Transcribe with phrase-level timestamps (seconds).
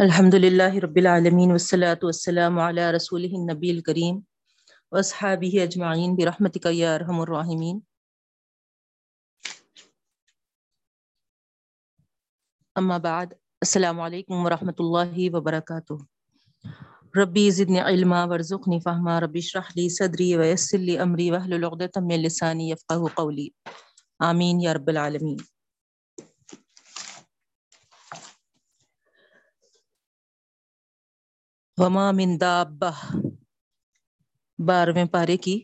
[0.00, 4.24] الحمد لله رب العالمين والصلاة والسلام على رسوله النبي الكريم
[4.92, 7.82] واصحابه اجمعين برحمتك يا ارحم الراحمين
[12.78, 15.98] اما بعد، السلام عليكم ورحمة الله وبركاته
[17.16, 22.22] ربي زدني علما وارزقني فهما ربي اشرح لي صدري ويسر لي امري واحلل عقدة من
[22.22, 23.54] لساني يفقهوا قولي
[24.22, 25.36] آمين يا رب العالمين
[31.78, 32.90] وما من دابہ۔
[34.58, 35.60] بارہویں پارے کی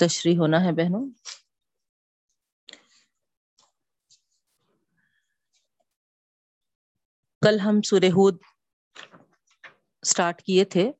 [0.00, 1.04] تشریح ہونا ہے بہنوں۔
[7.42, 8.38] کل ہم سورہ ہود
[10.02, 10.90] سٹارٹ کیے تھے۔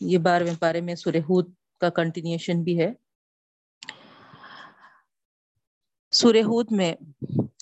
[0.00, 2.92] یہ بارہویں پارے میں سورہ ہود کا کنٹینیوشن بھی ہے۔
[6.12, 6.94] سورہ ہود میں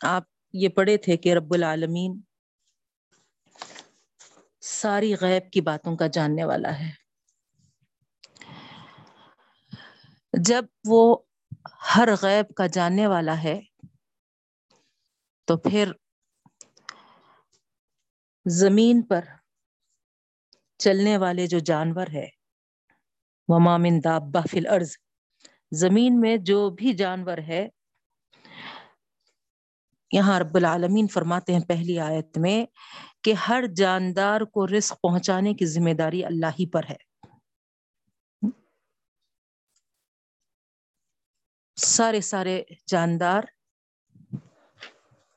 [0.03, 2.21] آپ یہ پڑھے تھے کہ رب العالمین
[4.65, 6.91] ساری غیب کی باتوں کا جاننے والا ہے۔
[10.33, 11.17] جب وہ
[11.97, 13.61] ہر غیب کا جاننے والا ہے،
[15.49, 15.93] تو پھر
[18.47, 19.25] زمین پر
[20.79, 22.27] چلنے والے جو جانور ہے
[23.49, 24.97] وہ مامن دابہ فی الارض
[25.73, 27.69] زمین میں جو بھی جانور ہے
[30.15, 32.67] یہاں رب العالمین فرماتے ہیں پہلی آیت میں
[33.23, 36.97] کہ ہر جاندار کو رزق پہنچانے کی ذمہ داری اللہ ہی پر ہے۔
[41.77, 43.43] سارے سارے جاندار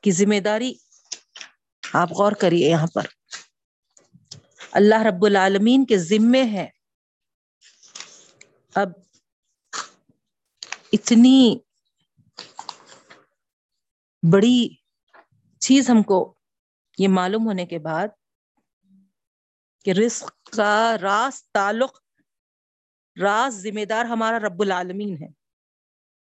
[0.00, 0.74] کی ذمہ داری
[1.92, 3.06] آپ غور کریے یہاں پر۔
[4.72, 6.68] اللہ رب العالمین کے ذمے ہے
[8.74, 8.88] اب
[10.92, 11.58] اتنی
[14.22, 14.74] بڑی
[15.60, 16.34] چیز ہم کو
[16.98, 18.08] یہ معلوم ہونے کے بعد
[19.84, 22.02] کہ رزق کا راز تعلق،
[23.22, 25.28] راز ذمہ دار ہمارا رب العالمین ہے۔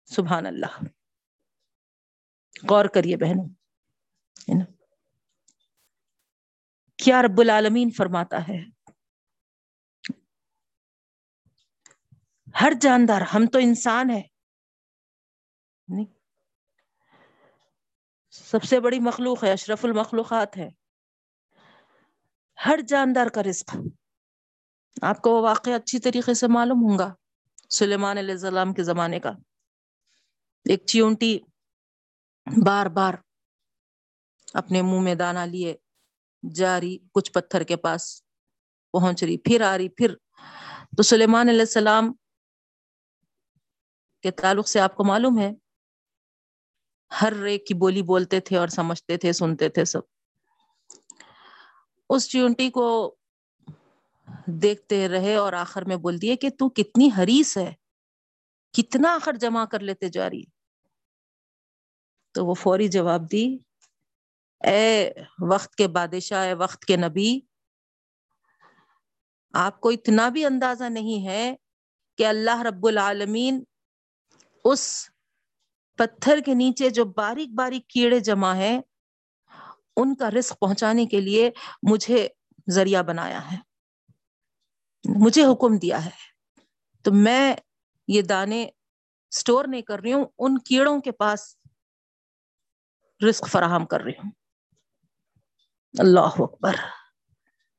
[0.04, 0.84] سبحان اللہ۔
[2.70, 3.48] غور کریے بہنوں۔
[6.96, 8.64] کیا رب العالمین فرماتا ہے؟
[12.60, 14.22] ہر جاندار، ہم تو انسان ہے
[18.54, 20.68] سب سے بڑی مخلوق ہے، اشرف المخلوقات ہے۔
[22.66, 23.76] ہر جاندار کا رزق۔
[25.02, 27.14] آپ کو وہ واقع اچھی طریقے سے معلوم ہوں گا
[27.70, 29.30] سلیمان علیہ السلام کے زمانے کا۔
[30.64, 31.38] ایک چیونٹی
[32.66, 33.14] بار بار
[34.54, 35.76] اپنے منہ میں دانا لیے،
[36.54, 38.22] جا رہی، کچھ پتھر کے پاس
[38.92, 40.14] پہنچ رہی، پھر آ رہی، پھر۔
[40.96, 42.12] تو سلیمان علیہ السلام
[44.22, 45.63] کے تعلق سے آپ کو معلوم ہے
[47.20, 50.00] ہر ایک کی بولی بولتے تھے اور سمجھتے تھے، سنتے تھے سب۔
[52.10, 53.14] اس چیونٹی کو
[54.46, 57.74] دیکھتے رہے اور آخر میں بول دیے کہ تو کتنی حریص ہے،
[58.72, 60.44] کتنا آخر جمع کر لیتے جا رہی۔
[62.32, 63.58] تو وہ فوری جواب دی،
[64.64, 65.12] اے
[65.48, 67.40] وقت کے بادشاہ، اے وقت کے نبی،
[69.52, 71.54] آپ کو اتنا بھی اندازہ نہیں ہے
[72.18, 73.64] کہ اللہ رب العالمین
[74.64, 75.10] اس
[75.96, 78.80] پتھر کے نیچے جو باریک باریک کیڑے جمع ہیں،
[79.96, 81.50] ان کا رزق پہنچانے کے لیے
[81.90, 82.28] مجھے
[82.70, 83.56] ذریعہ بنایا ہے،
[85.04, 86.10] مجھے حکم دیا ہے۔
[87.02, 87.56] تو میں
[88.08, 88.70] یہ دانے
[89.32, 91.56] سٹور نہیں کر رہی ہوں، ان کیڑوں کے پاس
[93.28, 94.30] رزق فراہم کر رہی ہوں۔
[95.98, 96.74] اللہ اکبر۔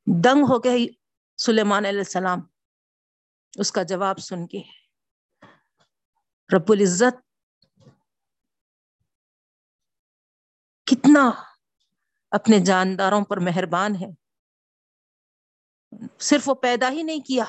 [0.05, 0.87] دنگ ہو گئی
[1.37, 2.39] سلیمان علیہ السلام۔
[3.57, 4.61] اس کا جواب سن کے
[6.55, 7.34] رب العزت
[11.15, 11.31] کتنا
[12.31, 14.07] اپنے جانداروں پر مہربان ہے۔
[16.19, 17.44] صرف وہ پیدا ہی نہیں کیا،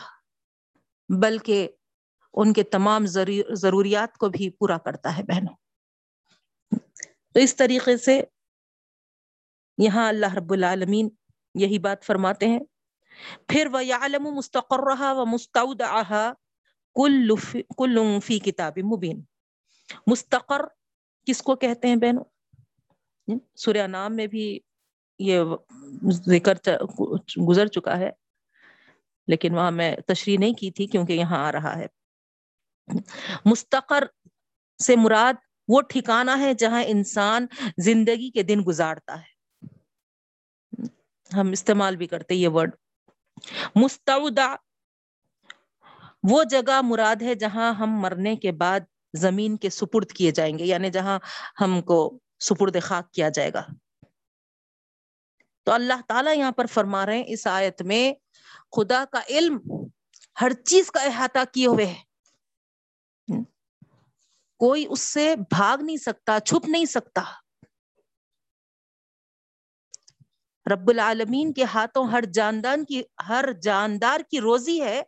[1.22, 1.68] بلکہ
[2.32, 3.06] ان کے تمام
[3.52, 5.54] ضروریات کو بھی پورا کرتا ہے بہنوں۔
[7.34, 8.22] تو اس طریقے سے
[9.78, 11.08] یہاں اللہ رب العالمین
[11.54, 12.60] یہی بات فرماتے ہیں۔
[13.48, 15.82] پھر وہ عالم مستقر رہا و مستعود
[17.78, 19.24] کل فی کتاب مبین
[20.06, 20.60] مستقر
[21.26, 22.24] کس کو کہتے ہیں بہنوں؟
[23.55, 24.58] سورہ نام میں بھی
[25.19, 25.40] یہ
[26.11, 26.55] ذکر
[27.49, 28.11] گزر چکا ہے،
[29.28, 31.87] لیکن وہاں میں تشریح نہیں کی تھی کیونکہ یہاں آ رہا ہے۔
[33.44, 34.05] مستقر
[34.84, 35.34] سے مراد
[35.69, 37.46] وہ ٹھکانا ہے جہاں انسان
[37.78, 39.37] زندگی کے دن گزارتا ہے۔
[41.37, 42.70] ہم استعمال بھی کرتے یہ ورڈ
[43.75, 44.56] مستعودہ
[46.22, 48.81] وہ جگہ مراد ہے جہاں ہم مرنے کے بعد
[49.14, 51.19] زمین کے سپرد کیے جائیں گے یعنی جہاں
[51.61, 53.66] ہم کو سپرد خاک کیا جائے گا۔
[55.62, 58.12] تو اللہ تعالیٰ یہاں پر فرما رہے ہیں اس آیت میں،
[58.76, 59.58] خدا کا علم
[60.40, 62.02] ہر چیز کا احاطہ کیے ہوئے ہے۔
[64.58, 67.22] کوئی اس سے بھاگ نہیں سکتا، چھپ نہیں سکتا۔
[70.74, 75.02] رب العالمین کے ہاتھوں ہر جاندان کی، ہر جاندار کی روزی ہے۔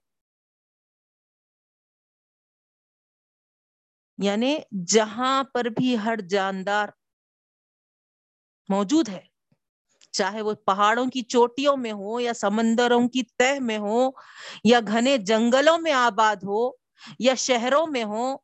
[4.23, 6.89] یعنی جہاں پر بھی ہر جاندار
[8.69, 9.21] موجود ہے۔
[10.11, 14.11] چاہے وہ پہاڑوں کی چوٹیوں میں ہو یا سمندروں کی تہ میں ہو
[14.65, 16.71] یا گھنے جنگلوں میں آباد ہو
[17.19, 18.37] یا شہروں میں ہو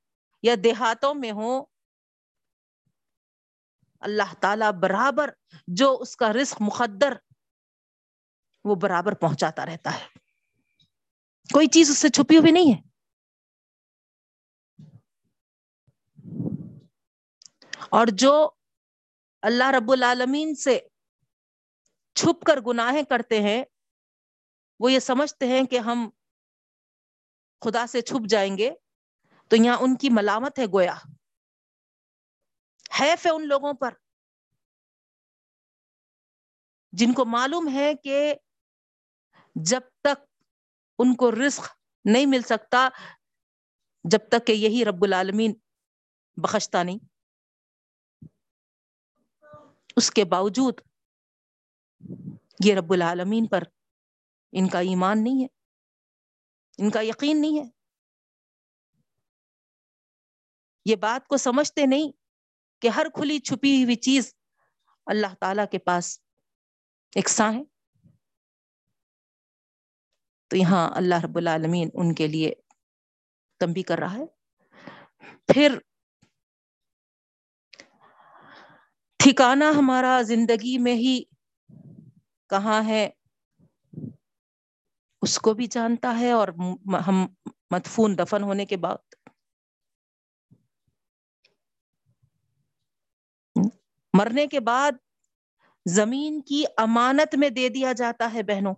[0.43, 1.65] یا دیہاتوں میں ہو
[4.00, 5.31] اللہ تعالی برابر
[5.67, 7.12] جو اس کا رزق مقدر
[8.65, 10.06] وہ برابر پہنچاتا رہتا ہے۔
[11.53, 12.81] کوئی چیز اس سے چھپی ہوئی نہیں ہے۔
[17.91, 18.50] اور جو
[19.44, 20.79] اللہ رب العالمین سے
[22.14, 23.64] چھپ کر گناہیں کرتے ہیں،
[24.81, 26.11] وہ یہ سمجھتے ہیں کہ ہم
[27.61, 28.70] خدا سے چھپ جائیں گے،
[29.49, 30.94] تو یہاں ان کی ملامت ہے گویا۔
[33.00, 33.94] حیف ہے ان لوگوں پر
[36.93, 38.35] جن کو معلوم ہے کہ
[39.55, 40.25] جب تک
[40.99, 41.69] ان کو رزق
[42.05, 42.88] نہیں مل سکتا،
[44.05, 45.55] جب تک کہ یہی رب العالمین
[46.37, 47.13] بخشتا نہیں۔
[49.96, 50.81] اس کے باوجود
[52.64, 53.62] یہ رب العالمین پر
[54.52, 55.46] ان کا ایمان نہیں ہے،
[56.79, 57.70] ان کا یقین نہیں ہے۔
[60.85, 62.12] یہ بات کو سمجھتے نہیں
[62.82, 64.35] کہ ہر کھلی چھپی ہوئی چیز
[65.06, 66.20] اللہ تعالی کے پاس
[67.17, 67.62] یکساں ہے۔
[70.49, 72.55] تو یہاں اللہ رب العالمین ان کے لیے
[73.61, 74.26] تمبی کر رہا ہے۔
[75.46, 75.79] پھر
[79.25, 81.15] ٹھکانا ہمارا زندگی میں ہی
[82.50, 83.09] کہاں ہے،
[85.23, 86.49] اس کو بھی جانتا ہے اور
[87.06, 87.26] ہم
[87.71, 89.15] مدفون دفن ہونے کے بعد۔
[94.15, 94.93] مرنے کے بعد
[95.87, 98.75] زمین کی امانت میں دے دیا جاتا ہے بہنوں۔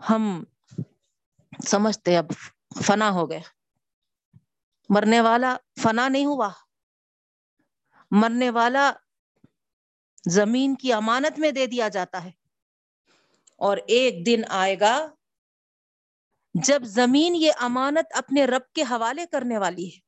[0.00, 0.22] ہم
[1.66, 2.26] سمجھتے اب
[2.82, 3.40] فنا ہو گئے۔
[4.90, 6.50] مرنے والا فنا نہیں ہوا۔
[8.10, 8.92] مرنے والا
[10.30, 12.30] زمین کی امانت میں دے دیا جاتا ہے۔
[13.56, 15.14] اور ایک دن آئے گا
[16.54, 19.98] جب زمین یہ امانت اپنے رب کے حوالے کرنے والی ہے۔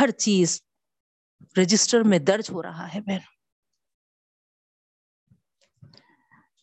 [0.00, 0.62] ہر چیز
[1.62, 3.18] رجسٹر میں درج ہو رہا ہے بہن۔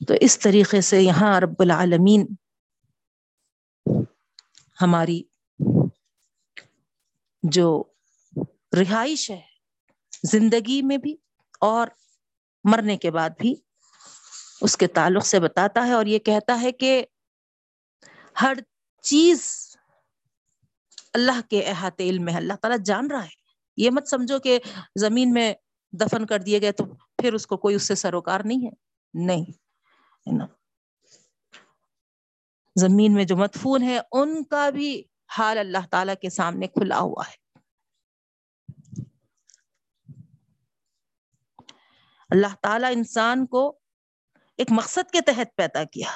[0.07, 2.27] تو اس طریقے سے یہاں رب العالمین
[4.81, 5.23] ہماری
[7.43, 7.83] جو
[8.81, 9.41] رہائش ہے،
[10.23, 11.15] زندگی میں بھی
[11.59, 11.87] اور
[12.63, 13.55] مرنے کے بعد بھی
[14.61, 17.05] اس کے تعلق سے بتاتا ہے اور یہ کہتا ہے کہ
[18.41, 18.53] ہر
[19.01, 19.41] چیز
[21.13, 23.37] اللہ کے احاطے علم میں اللہ تعالیٰ جان رہا ہے۔
[23.77, 24.59] یہ مت سمجھو کہ
[24.95, 25.53] زمین میں
[25.93, 26.85] دفن کر دیے گئے تو
[27.17, 28.71] پھر اس کو کوئی اس سے سروکار نہیں ہے۔
[29.13, 29.45] نہیں
[32.79, 35.03] زمین میں جو مدفون ہے، ان کا بھی
[35.37, 37.49] حال اللہ تعالی کے سامنے کھلا ہوا ہے۔
[42.29, 43.79] اللہ تعالیٰ انسان کو
[44.57, 46.11] ایک مقصد کے تحت پیدا کیا۔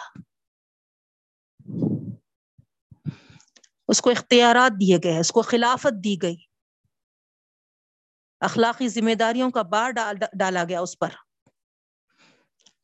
[3.88, 6.36] اس کو اختیارات دیے گئے، اس کو خلافت دی گئی۔
[8.39, 9.91] اخلاقی ذمہ داریوں کا بار
[10.34, 11.10] ڈالا گیا اس پر۔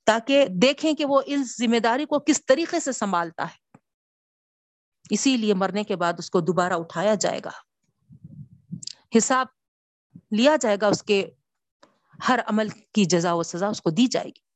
[0.05, 3.68] تاکہ دیکھیں کہ وہ اس ذمہ داری کو کس طریقے سے سنبھالتا ہے۔
[5.09, 7.51] اسی لیے مرنے کے بعد اس کو دوبارہ اٹھایا جائے گا۔
[9.17, 9.47] حساب
[10.31, 11.29] لیا جائے گا، اس کے
[12.27, 14.49] ہر عمل کی جزا و سزا اس کو دی جائے گی۔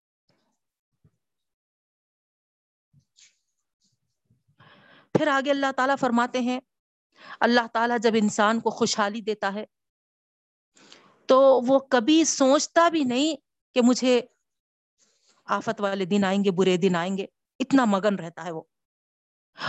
[5.13, 6.59] پھر آگے اللہ تعالیٰ فرماتے ہیں،
[7.39, 9.65] اللہ تعالیٰ جب انسان کو خوشحالی دیتا ہے،
[11.25, 13.35] تو وہ کبھی سوچتا بھی نہیں
[13.73, 14.21] کہ مجھے
[15.45, 17.25] آفت والے دن آئیں گے، برے دن آئیں گے،
[17.59, 18.61] اتنا مگن رہتا ہے وہ۔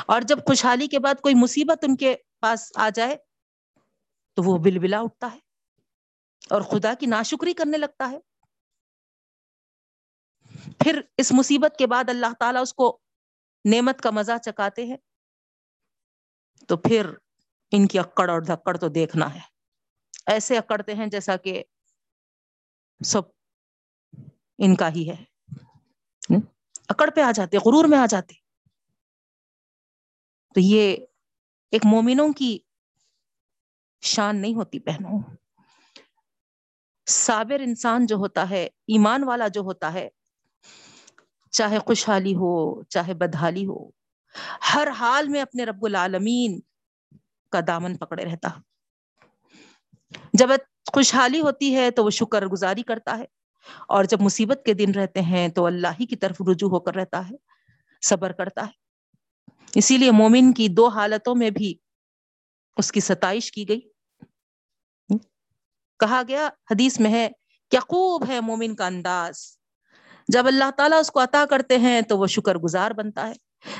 [0.06, 3.16] اور جب خوشحالی کے بعد کوئی مصیبت ان کے پاس آ جائے
[4.34, 5.38] تو وہ بل بلا اٹھتا ہے
[6.50, 8.18] اور خدا کی ناشکری کرنے لگتا ہے۔
[10.78, 12.98] پھر اس مصیبت کے بعد اللہ تعالیٰ اس کو
[13.64, 14.96] نعمت کا مزہ چکاتے ہیں۔
[16.68, 17.06] تو پھر
[17.70, 19.40] ان کی اکڑ اور دھکڑ تو دیکھنا ہے۔
[20.26, 21.64] ایسے اکڑتے ہیں جیسا کہ
[23.04, 23.22] سب
[24.58, 25.24] ان کا ہی ہے۔
[26.88, 28.43] اکڑ پہ آ جاتے، غرور میں آ جاتے۔
[30.54, 30.96] تو یہ
[31.70, 32.58] ایک مومنوں کی
[34.00, 35.36] شان نہیں ہوتی بہنوں۔
[37.08, 40.08] صابر انسان جو ہوتا ہے، ایمان والا جو ہوتا ہے،
[41.50, 43.88] چاہے خوشحالی ہو، چاہے بدحالی ہو،
[44.74, 46.60] ہر حال میں اپنے رب العالمین
[47.50, 48.48] کا دامن پکڑے رہتا۔
[50.32, 50.48] جب
[50.92, 53.24] خوشحالی ہوتی ہے تو وہ شکر گزاری کرتا ہے۔
[53.88, 56.94] اور جب مصیبت کے دن رہتے ہیں تو اللہ ہی کی طرف رجوع ہو کر
[56.94, 57.34] رہتا ہے،
[58.02, 58.83] صبر کرتا ہے۔
[59.74, 61.74] اسی لیے مومن کی دو حالتوں میں بھی
[62.76, 63.80] اس کی ستائش کی گئی۔
[65.98, 67.28] کہا گیا، حدیث میں ہے
[67.70, 69.34] کیا خوب ہے مومن کا انداز۔
[70.28, 73.32] جب اللہ تعالیٰ اس کو عطا کرتے ہیں تو وہ شکر گزار بنتا ہے۔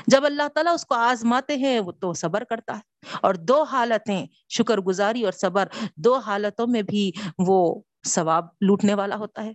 [0.07, 4.25] جب اللہ تعالیٰ اس کو آزماتے ہیں وہ تو صبر کرتا ہے۔ اور دو حالتیں،
[4.49, 5.65] شکر گزاری اور صبر،
[5.97, 9.53] دو حالتوں میں بھی وہ ثواب لوٹنے والا ہوتا ہے،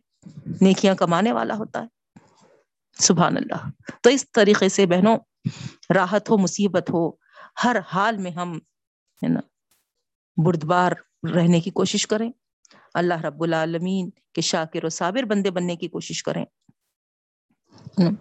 [0.61, 2.00] نیکیاں کمانے والا ہوتا ہے۔
[3.01, 3.71] سبحان اللہ۔
[4.03, 5.19] تو اس طریقے سے بہنوں،
[5.95, 7.11] راحت ہو، مصیبت ہو،
[7.65, 8.59] ہر حال میں ہم،
[9.23, 9.41] ہے نا،
[10.45, 10.93] بردبار
[11.35, 12.33] رہنے کی کوشش کریں۔
[12.95, 16.45] اللہ رب العالمین کے شاکر و صابر بندے بننے کی کوشش کریں۔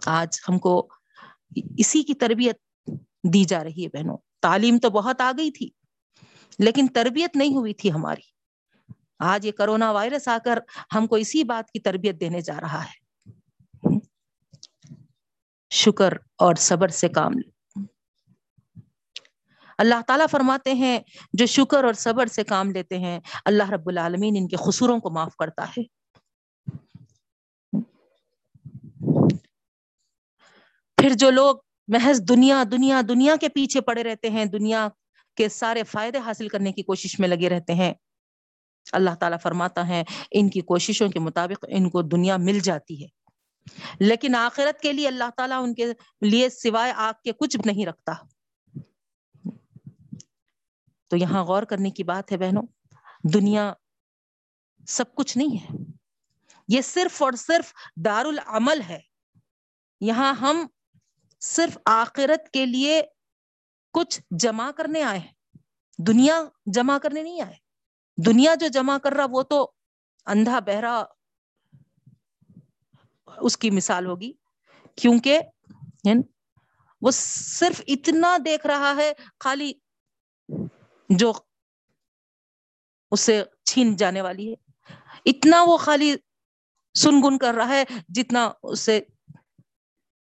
[0.06, 0.88] آج ہم کو
[1.56, 2.58] اسی کی تربیت
[3.34, 5.70] دی جا رہی ہے بہنوں۔ تعلیم تو بہت آ گئی تھی،
[6.60, 8.40] لیکن تربیت نہیں ہوئی تھی ہماری۔
[9.20, 10.60] آج یہ کرونا وائرس آ کر
[10.96, 12.99] ہم کو اسی بات کی تربیت دینے جا رہا ہے۔
[15.72, 17.34] شکر اور صبر سے کام
[19.78, 21.00] اللہ تعالیٰ فرماتے ہیں،
[21.34, 25.10] جو شکر اور صبر سے کام لیتے ہیں، اللہ رب العالمین ان کے خصوروں کو
[25.10, 25.84] معاف کرتا ہے۔
[30.98, 31.56] پھر جو لوگ
[31.88, 34.88] محض دنیا دنیا دنیا کے پیچھے پڑے رہتے ہیں، دنیا
[35.36, 37.94] کے سارے فائدے حاصل کرنے کی کوشش میں لگے رہتے ہیں،
[38.94, 43.19] اللہ تعالیٰ فرماتا ہے، ان کی کوششوں کے مطابق ان کو دنیا مل جاتی ہے۔
[44.00, 45.86] لیکن آخرت کے لیے اللہ تعالیٰ ان کے
[46.22, 48.14] لیے سوائے آگ کے کچھ نہیں رکھتا۔
[51.08, 52.64] تو یہاں غور کرنے کی بات ہے بہنوں،
[53.34, 53.74] دنیا
[54.88, 55.78] سب کچھ نہیں ہے۔
[56.68, 59.00] یہ صرف اور صرف دار العمل ہے۔
[60.02, 60.68] یہاں ہم
[61.40, 63.02] صرف آخرت کے لیے
[63.94, 65.34] کچھ جمع کرنے آئے ہیں۔
[65.98, 67.56] دنیا جمع کرنے نہیں آئے۔
[68.26, 69.72] دنیا جو جمع کر رہا وہ تو
[70.26, 71.04] اندھا بہرا
[73.38, 74.34] اس کی مثال ہوگی۔
[74.96, 75.40] کیونکہ
[76.04, 76.22] یعنی
[77.02, 79.74] وہ صرف اتنا دیکھ رہا ہے، خالی
[81.10, 81.34] جو
[83.12, 84.56] اس سے چھین جانے والی ہے۔
[85.26, 86.16] اتنا وہ خالی
[86.94, 89.02] سن گن کر رہا ہے جتنا اس سے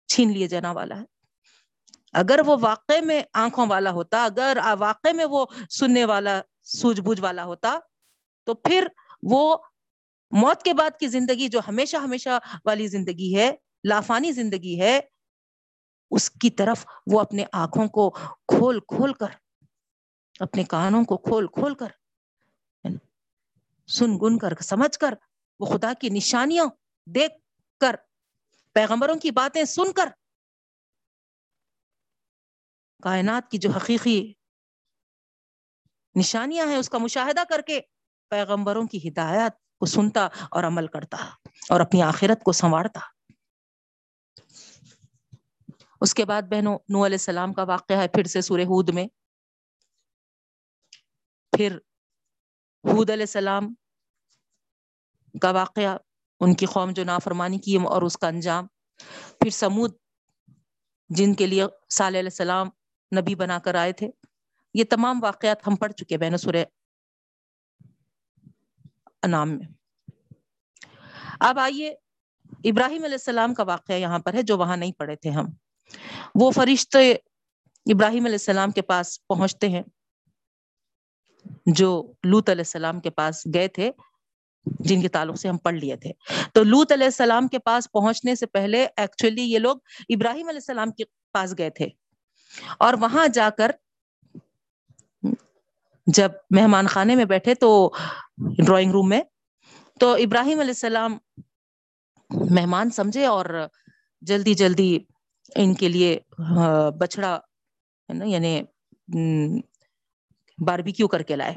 [0.07, 1.05] چھین لیے جانا والا ہے۔
[2.13, 7.21] اگر وہ واقع میں آنکھوں والا ہوتا، اگر واقع میں وہ سننے والا، سوجھ بوجھ
[7.21, 7.79] والا ہوتا،
[8.43, 8.87] تو پھر
[9.23, 9.57] وہ
[10.31, 13.51] موت کے بعد کی زندگی جو ہمیشہ ہمیشہ والی زندگی ہے،
[13.83, 14.99] لافانی زندگی ہے،
[16.11, 19.27] اس کی طرف وہ اپنے آنکھوں کو کھول کھول کر،
[20.39, 21.87] اپنے کانوں کو کھول کھول کر،
[23.89, 25.13] سن گن کر، سمجھ کر،
[25.59, 26.65] وہ خدا کی نشانیاں
[27.07, 27.33] دیکھ
[27.81, 27.95] کر،
[28.75, 30.09] پیغمبروں کی باتیں سن کر،
[33.03, 34.33] کائنات کی جو حقیقی
[36.15, 37.79] نشانیاں ہیں، اس کا مشاہدہ کر کے
[38.31, 41.17] پیغمبروں کی ہدایات کو سنتا اور عمل کرتا
[41.69, 42.99] اور اپنی آخرت کو سنوارتا۔
[46.01, 49.07] اس کے بعد بہنوں نو علیہ السلام کا واقعہ ہے پھر سے سورہ ہود میں۔
[51.51, 51.77] پھر
[52.83, 53.73] حود علیہ السلام
[55.41, 55.97] کا واقعہ،
[56.39, 58.67] ان کی قوم جو نافرمانی کی اور اس کا انجام۔
[59.39, 59.93] پھر سمود،
[61.09, 62.67] جن کے لیے صالح علیہ السلام
[63.19, 64.09] نبی بنا کر آئے تھے۔
[64.73, 66.65] یہ تمام واقعات ہم پڑھ چکے بہن سورہ
[69.23, 69.67] انام میں۔
[71.39, 71.89] اب آئیے،
[72.63, 75.45] ابراہیم علیہ السلام کا واقعہ یہاں پر ہے جو وہاں نہیں پڑھے تھے ہم۔
[76.35, 77.11] وہ فرشتے
[77.85, 79.81] ابراہیم علیہ السلام کے پاس پہنچتے ہیں،
[81.65, 83.91] جو لوت علیہ السلام کے پاس گئے تھے،
[84.65, 86.11] جن کے تعلق سے ہم پڑھ لیے تھے۔
[86.53, 89.77] تو لوت علیہ السلام کے پاس پہنچنے سے پہلے ایکچولی یہ لوگ
[90.09, 91.87] ابراہیم علیہ السلام کے پاس گئے تھے۔
[92.79, 93.71] اور وہاں جا کر
[96.15, 97.69] جب مہمان خانے میں بیٹھے تو
[98.65, 99.21] ڈرائنگ روم میں،
[99.99, 101.17] تو ابراہیم علیہ السلام
[102.55, 103.45] مہمان سمجھے اور
[104.21, 104.97] جلدی جلدی
[105.55, 106.17] ان کے لیے
[106.99, 108.61] بچڑا ہے نا یعنی
[110.57, 111.55] باربیکیو کر کے لائے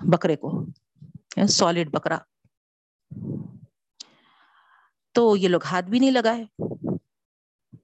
[0.00, 0.50] بکرے کو
[1.36, 2.18] یعنی سالڈ بکرا۔
[5.14, 6.44] تو یہ لوگ ہاتھ بھی نہیں لگائے،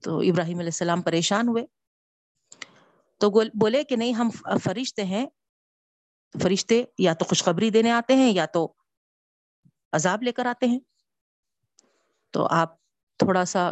[0.03, 1.65] تو ابراہیم علیہ السلام پریشان ہوئے۔
[3.21, 4.31] تو بولے کہ نہیں، ہم
[4.65, 5.27] فرشتے ہیں،
[6.43, 8.73] فرشتے یا تو خوشخبری دینے آتے ہیں یا تو
[9.93, 10.81] عذاب لے کر آتے ہیں۔
[12.33, 12.77] تو آپ
[13.19, 13.71] تھوڑا سا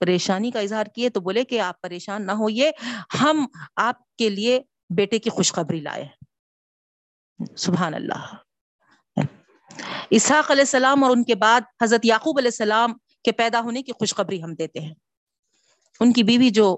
[0.00, 2.70] پریشانی کا اظہار کیے تو بولے کہ آپ پریشان نہ ہوئیے،
[3.20, 4.60] ہم آپ کے لیے
[4.96, 6.06] بیٹے کی خوشخبری لائے
[7.56, 8.34] سبحان اللہ۔
[10.10, 12.92] اسحاق علیہ السلام اور ان کے بعد حضرت یعقوب علیہ السلام
[13.24, 14.94] کے پیدا ہونے کی خوشخبری ہم دیتے ہیں۔
[16.00, 16.76] ان کی بیوی جو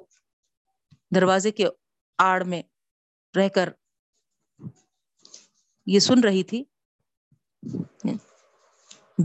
[1.14, 1.68] دروازے کے
[2.18, 2.62] آڑ میں
[3.36, 3.68] رہ کر
[5.86, 6.64] یہ سن رہی تھی۔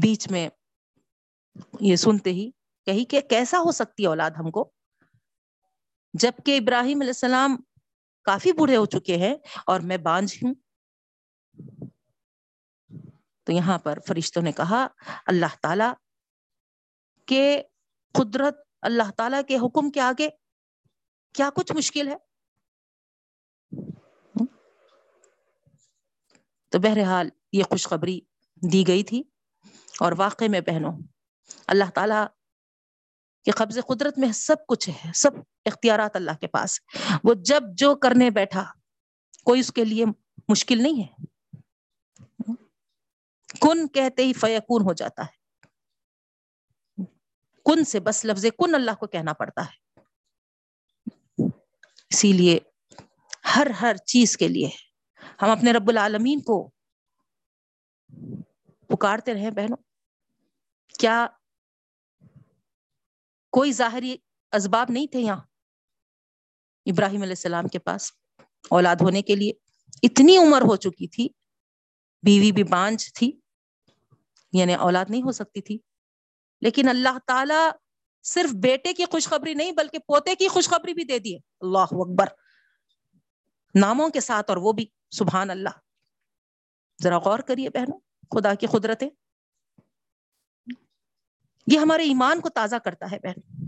[0.01, 0.49] بیچ میں
[1.79, 2.51] یہ سنتے ہی
[2.85, 4.71] کہی کہ کیسا ہو سکتی اولاد ہم کو؟
[6.13, 7.57] جبکہ ابراہیم علیہ السلام
[8.23, 9.35] کافی بوڑھے ہو چکے ہیں
[9.65, 10.53] اور میں بانج ہوں۔
[13.43, 14.87] تو یہاں پر فرشتوں نے کہا،
[15.25, 15.83] اللہ تعالی
[17.25, 17.63] کے
[18.13, 20.29] قدرت، اللہ تعالی کے حکم کے آگے
[21.33, 22.15] کیا کچھ مشکل ہے؟
[26.69, 28.19] تو بہرحال یہ خوشخبری
[28.55, 29.23] دی گئی تھی
[29.99, 30.91] اور واقع میں بہنوں،
[31.67, 32.25] اللہ تعالی
[33.43, 35.31] کے قبض قدرت میں سب کچھ ہے، سب
[35.65, 36.79] اختیارات اللہ کے پاس
[37.23, 38.71] وہ جب جو کرنے بیٹھا،
[39.43, 40.05] کوئی اس کے لیے
[40.47, 41.25] مشکل نہیں ہے۔
[43.61, 45.43] کن کہتے ہی فیکون ہو جاتا ہے۔
[47.65, 49.82] کن سے بس لفظ کن اللہ کو کہنا پڑتا ہے۔
[52.13, 52.59] اسی لیے
[53.55, 54.69] ہر ہر چیز کے لیے
[55.41, 56.71] ہم اپنے رب العالمین کو
[58.87, 59.77] پکارتے رہے بہنوں۔
[60.99, 61.27] کیا
[63.49, 64.15] کوئی ظاہری
[64.51, 65.41] اسباب نہیں تھے یہاں
[66.85, 68.11] ابراہیم علیہ السلام کے پاس
[68.69, 69.51] اولاد ہونے کے لیے؟
[70.03, 71.27] اتنی عمر ہو چکی تھی،
[72.23, 73.31] بیوی بھی بانج تھی
[74.53, 75.77] یعنی اولاد نہیں ہو سکتی تھی۔
[76.61, 77.82] لیکن اللہ تعالی
[78.23, 82.25] صرف بیٹے کی خوشخبری نہیں بلکہ پوتے کی خوشخبری بھی دے دی اللہ اکبر۔
[83.79, 85.69] ناموں کے ساتھ اور وہ بھی۔ سبحان اللہ۔
[87.03, 87.99] ذرا غور کریے بہنوں،
[88.35, 89.09] خدا کی قدرتیں۔
[91.67, 93.65] یہ ہمارے ایمان کو تازہ کرتا ہے بہن۔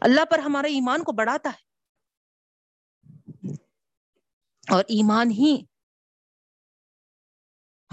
[0.00, 1.66] اللہ پر ہمارے ایمان کو بڑھاتا ہے۔
[4.70, 5.64] اور ایمان ہی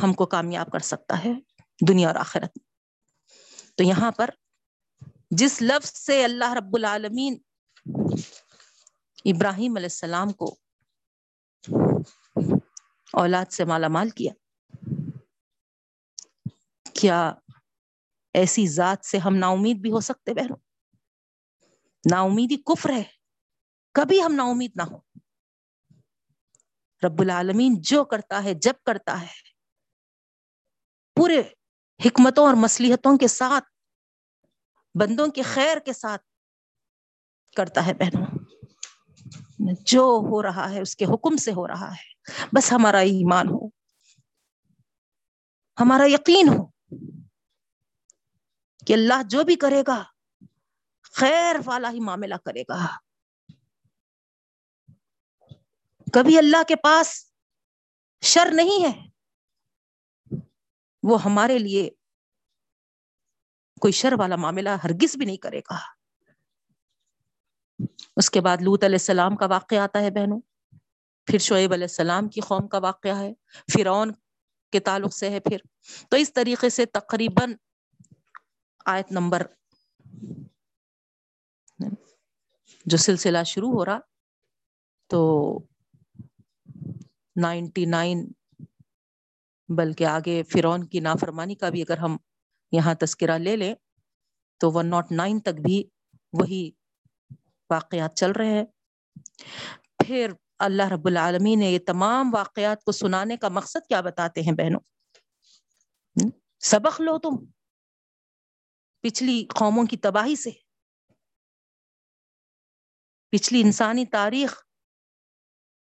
[0.03, 1.33] ہم کو کامیاب کر سکتا ہے
[1.87, 2.57] دنیا اور آخرت
[3.77, 4.29] تو یہاں پر
[5.37, 7.37] جس لفظ سے اللہ رب العالمین
[9.25, 10.55] ابراہیم علیہ السلام کو
[13.13, 14.33] اولاد سے مالا مال کیا
[16.93, 17.33] کیا
[18.33, 20.57] ایسی ذات سے ہم نا امید بھی ہو سکتے بہنوں؟
[22.11, 23.03] نا امیدی کفر ہے،
[23.91, 24.97] کبھی ہم نا امید نہ ہو
[27.07, 29.41] رب العالمین جو کرتا ہے، جب کرتا ہے،
[31.15, 31.41] پورے
[32.05, 33.72] حکمتوں اور مسلحتوں کے ساتھ
[34.99, 36.21] بندوں کے خیر کے ساتھ
[37.57, 38.25] کرتا ہے بہنوں۔
[39.81, 42.13] جو ہو رہا ہے، اس کے حکم سے ہو رہا ہے۔
[42.53, 43.67] بس ہمارا ایمان ہو۔
[45.79, 46.65] ہمارا یقین ہو
[48.87, 50.03] کہ اللہ جو بھی کرے گا،
[51.03, 52.97] خیر والا ہی معاملہ کرے گا۔
[56.13, 57.33] کبھی اللہ کے پاس
[58.21, 59.09] شر نہیں ہے۔
[61.03, 61.89] وہ ہمارے لیے
[63.83, 65.77] کوئی شر والا معاملہ ہرگز بھی نہیں کرے گا۔
[68.15, 70.39] اس کے بعد لوت علیہ السلام کا واقعہ آتا ہے بہنوں۔
[71.25, 73.33] پھر شعیب علیہ السلام کی قوم کا واقعہ ہے۔
[73.73, 74.13] فرعون
[74.71, 75.57] کے تعلق سے ہے پھر۔
[76.09, 77.53] تو اس طریقے سے تقریباً
[78.85, 79.47] آیت نمبر
[82.85, 83.99] جو سلسلہ شروع ہو رہا
[85.09, 85.21] تو
[87.35, 88.27] نائنٹی نائن
[89.69, 92.17] بلکہ آگے فرون کی نافرمانی کا بھی اگر ہم
[92.73, 93.75] یہاں تذکرہ لے لیں
[94.57, 95.83] تو ون ناٹ نائن تک بھی
[96.33, 96.71] وہی
[97.69, 98.63] واقعات چل رہے ہیں۔
[100.05, 104.51] پھر اللہ رب العالمین نے یہ تمام واقعات کو سنانے کا مقصد کیا بتاتے ہیں
[104.51, 104.79] بہنوں؟
[106.59, 107.45] سبق لو تم
[109.01, 110.49] پچھلی قوموں کی تباہی سے۔
[113.31, 114.63] پچھلی انسانی تاریخ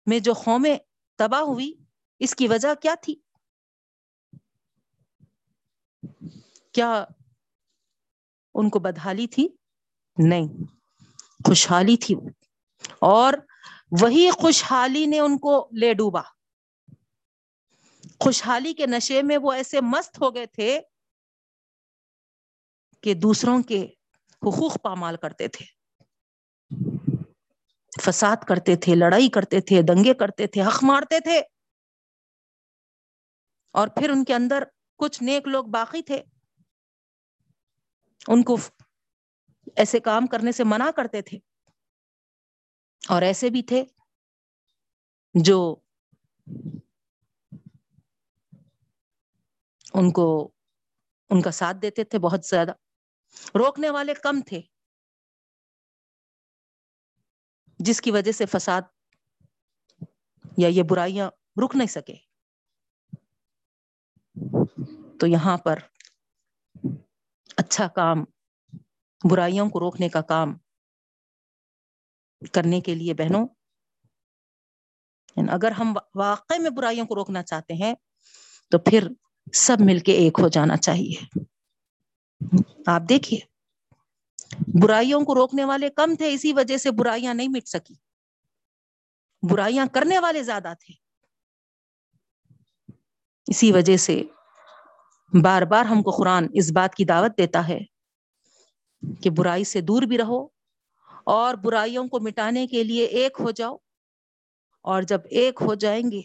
[0.07, 0.79] میں جو قومیں
[1.19, 1.73] تباہ ہوئی،
[2.19, 3.15] اس کی وجہ کیا تھی؟
[6.73, 7.05] کیا
[8.55, 9.49] ان کو بدحالی تھی؟
[10.17, 10.65] نہیں،
[11.47, 12.15] خوشحالی تھی
[12.99, 13.33] اور
[14.01, 16.21] وہی خوشحالی نے ان کو لے ڈوبا۔
[18.21, 20.81] خوشحالی کے نشے میں وہ ایسے مست ہو گئے تھے
[23.01, 23.87] کہ دوسروں کے
[24.43, 25.65] حقوق پامال کرتے تھے۔
[28.03, 31.41] فساد کرتے تھے، لڑائی کرتے تھے، دنگے کرتے تھے، حق مارتے تھے۔
[33.73, 34.63] اور پھر ان کے اندر
[34.97, 36.23] کچھ نیک لوگ باقی تھے۔
[38.29, 38.57] ان کو
[39.77, 41.39] ایسے کام کرنے سے منع کرتے تھے۔
[43.09, 43.85] اور ایسے بھی تھے
[45.35, 45.77] جو
[49.95, 50.51] ان کو
[51.31, 52.73] ان کا ساتھ دیتے تھے بہت زیادہ۔
[53.55, 54.61] روکنے والے کم تھے،
[57.79, 58.83] جس کی وجہ سے فساد
[60.57, 61.31] یا یہ برائیاں
[61.65, 62.15] رک نہیں سکے۔
[65.21, 65.79] تو یہاں پر
[67.57, 68.25] اچھا کام،
[69.31, 70.59] برائیوں کو روکنے کا کام
[72.53, 73.49] کرنے کے لیے بہنوں،
[75.49, 77.95] اگر ہم واقع میں برائیوں کو روکنا چاہتے ہیں
[78.71, 79.09] تو پھر
[79.53, 81.41] سب مل کے ایک ہو جانا چاہیے۔
[82.87, 83.41] آپ دیکھیے،
[84.83, 87.95] برائیوں کو روکنے والے کم تھے، اسی وجہ سے برائیاں نہیں مٹ سکی۔
[89.51, 90.95] برائیاں کرنے والے زیادہ تھے۔
[93.47, 94.23] اسی وجہ سے
[95.41, 97.81] بار بار ہم کو قرآن اس بات کی دعوت دیتا ہے
[99.23, 100.47] کہ برائی سے دور بھی رہو
[101.25, 103.77] اور برائیوں کو مٹانے کے لیے ایک ہو جاؤ
[104.81, 106.23] اور جب ایک ہو جائیں گے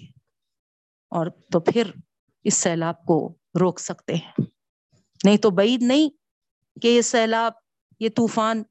[1.09, 1.91] اور تو پھر
[2.43, 4.31] اس سیلاب کو روک سکتے ہیں۔
[5.23, 6.09] نہیں تو بعید نہیں
[6.81, 7.51] کہ یہ سیلاب،
[7.99, 8.63] یہ طوفان،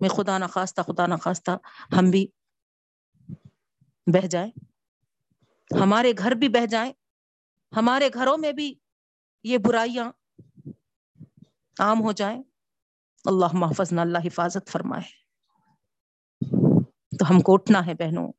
[0.00, 1.50] میں خدا نخواستہ خدا نخواستہ
[1.98, 2.26] ہم بھی
[4.06, 4.50] بہ جائیں۔
[5.80, 6.92] ہمارے گھر بھی بہ جائیں۔
[7.76, 8.74] ہمارے گھروں میں بھی
[9.42, 10.12] یہ برائیاں
[11.78, 12.42] عام ہو جائیں۔
[13.24, 15.28] اللہ محفظ نہ اللہ حفاظت فرمائے۔
[17.18, 18.32] تو ہم کو اٹھنا ہے بہنوں۔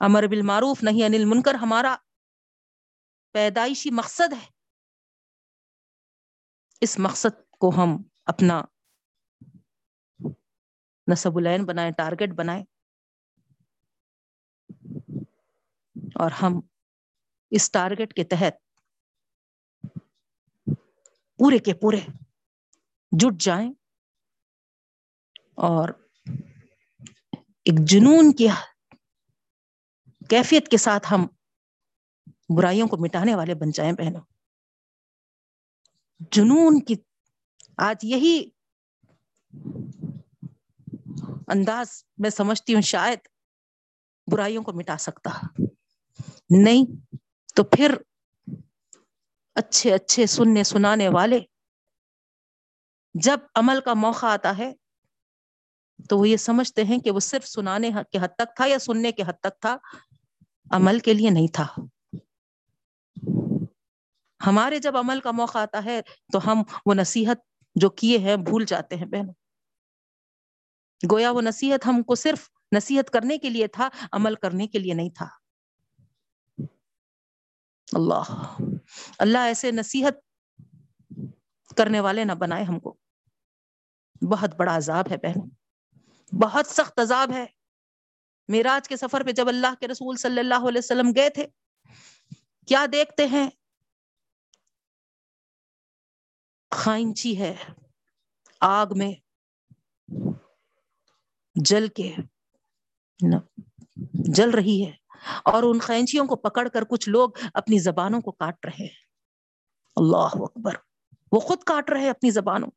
[0.00, 1.96] امر بالمعروف نہیں انل منکر، ہمارا
[3.32, 4.46] پیدائشی مقصد ہے۔
[6.80, 8.62] اس مقصد کو ہم اپنا
[11.12, 12.64] نصب العین بنائیں ٹارگٹ بنائیں۔
[16.14, 16.60] اور ہم
[17.50, 18.69] اس ٹارگٹ کے تحت
[21.40, 22.00] پورے کے پورے
[23.12, 23.72] جٹ جائیں
[25.54, 25.88] اور
[27.64, 28.48] ایک جنون کی
[30.30, 31.26] کیفیت کے ساتھ ہم
[32.56, 34.20] برائیوں کو مٹانے والے بن جائیں بہنوں۔
[36.32, 36.94] جنون کی
[37.76, 38.50] آج یہی
[41.48, 43.18] انداز میں سمجھتی ہوں شاید
[44.32, 45.30] برائیوں کو مٹا سکتا۔
[46.50, 46.84] نہیں
[47.54, 47.94] تو پھر
[49.54, 51.40] اچھے اچھے سننے سنانے والے۔
[53.14, 54.72] جب عمل کا موقع آتا ہے،
[56.08, 59.12] تو وہ یہ سمجھتے ہیں کہ وہ صرف سنانے کے حد تک تھا یا سننے
[59.12, 59.76] کے حد تک تھا،
[60.70, 61.66] عمل کے لیے نہیں تھا۔
[64.46, 67.38] ہمارے جب عمل کا موقع آتا ہے، تو ہم وہ نصیحت
[67.74, 69.34] جو کیے ہیں، بھول جاتے ہیں بہنوں
[71.12, 74.94] گویا وہ نصیحت ہم کو صرف نصیحت کرنے کے لیے تھا، عمل کرنے کے لیے
[74.94, 75.28] نہیں تھا۔
[77.92, 78.56] اللہ۔
[79.18, 80.14] اللہ ایسے نصیحت
[81.76, 82.96] کرنے والے نہ بنائے ہم کو۔
[84.30, 85.48] بہت بڑا عذاب ہے بہن۔
[86.42, 87.46] بہت سخت عذاب ہے۔
[88.48, 91.46] میراج کے سفر پہ جب اللہ کے رسول صلی اللہ علیہ وسلم گئے تھے،
[92.66, 93.50] کیا دیکھتے ہیں؟
[96.70, 97.56] خائنچی ہے،
[98.60, 99.12] آگ میں
[101.54, 102.14] جل کے
[104.12, 104.99] جل رہی ہے۔
[105.44, 109.10] اور ان خینچیوں کو پکڑ کر کچھ لوگ اپنی زبانوں کو کاٹ رہے ہیں۔
[109.96, 110.74] اللہ اکبر۔
[111.32, 112.70] وہ خود کاٹ رہے اپنی زبانوں۔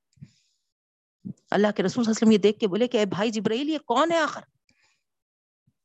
[1.52, 3.70] اللہ کے رسول صلی اللہ علیہ وسلم یہ دیکھ کے بولے کہ اے بھائی جبرائیل،
[3.70, 4.42] یہ کون ہے آخر؟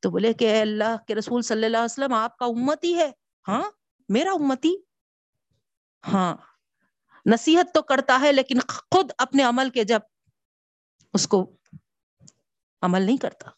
[0.00, 3.10] تو بولے کہ اے اللہ کے رسول صلی اللہ علیہ وسلم، آپ کا امتی ہے۔
[3.48, 3.70] ہاں
[4.08, 4.76] میرا امتی؟
[6.12, 6.36] ہاں۔
[7.26, 10.00] نصیحت تو کرتا ہے، لیکن خود اپنے عمل کے جب
[11.14, 11.56] اس کو
[12.82, 13.50] عمل نہیں کرتا۔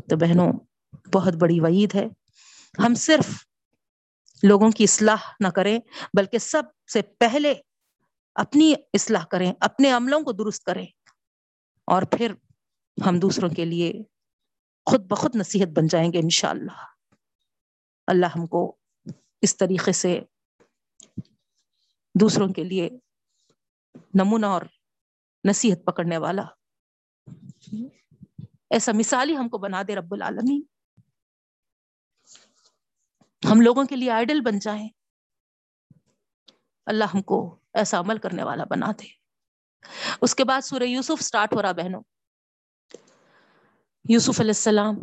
[0.00, 0.52] تو بہنوں،
[1.14, 2.06] بہت بڑی وعید ہے۔
[2.78, 3.46] ہم صرف
[4.42, 5.78] لوگوں کی اصلاح نہ کریں،
[6.16, 7.54] بلکہ سب سے پہلے
[8.34, 10.86] اپنی اصلاح کریں، اپنے عملوں کو درست کریں۔
[11.86, 12.34] اور پھر
[13.06, 13.92] ہم دوسروں کے لیے
[14.86, 16.86] خود بخود نصیحت بن جائیں گے انشاءاللہ۔ اللہ
[18.06, 18.76] اللہ ہم کو
[19.42, 20.20] اس طریقے سے
[22.20, 22.90] دوسروں کے لیے
[24.14, 24.62] نمونہ اور
[25.48, 26.42] نصیحت پکڑنے والا۔
[28.74, 30.62] ایسا مثالی ہم کو بنا دے رب العالمین۔
[33.50, 34.88] ہم لوگوں کے لیے آئیڈل بن جائیں۔
[36.86, 39.06] اللہ ہم کو ایسا عمل کرنے والا بنا دے۔
[40.20, 42.02] اس کے بعد سورہ یوسف سٹارٹ ہو رہا بہنوں۔
[44.08, 44.96] یوسف علیہ السلام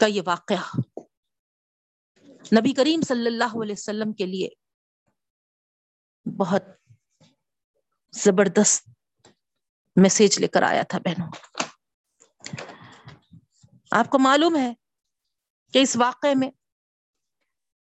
[0.00, 0.80] کا یہ واقعہ۔
[2.28, 4.48] نبی کریم صلی اللہ علیہ وسلم کے لیے
[6.36, 6.62] بہت
[8.12, 8.88] زبردست
[9.96, 11.30] میسج لے کر آیا تھا بہنوں۔
[13.90, 14.72] آپ کو معلوم ہے
[15.72, 16.50] کہ اس واقعے میں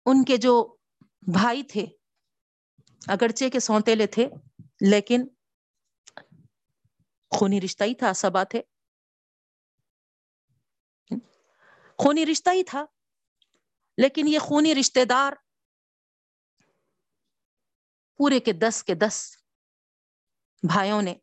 [0.06, 0.76] ان کے جو
[1.22, 1.86] بھائی تھے،
[3.08, 4.28] اگرچہ کے سونتےلے تھے،
[4.90, 5.28] لیکن
[7.32, 8.62] خونی رشتہ ہی تھا، سبا تھے۔
[11.96, 12.86] خونی رشتہ ہی تھا،
[13.98, 15.34] لیکن یہ خونی رشتے دار
[18.18, 19.36] پورے کے دس کے دس
[20.64, 21.16] بھائیوں نے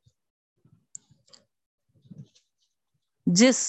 [3.27, 3.61] جس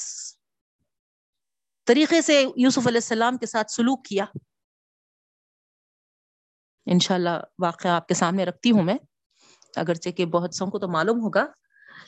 [1.88, 4.26] طریقے سے یوسف علیہ السلام کے ساتھ سلوک کیا۔
[6.86, 8.96] انشاءاللہ واقعہ آپ کے سامنے رکھتی ہوں میں۔
[9.76, 11.46] اگرچہ کہ بہت سو کو تو معلوم ہوگا۔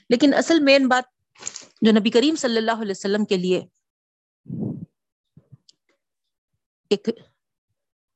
[0.10, 1.04] لیکن اصل مین بات
[1.82, 3.66] جو نبی کریم صلی اللہ علیہ وسلم کے لیے
[6.90, 7.10] ایک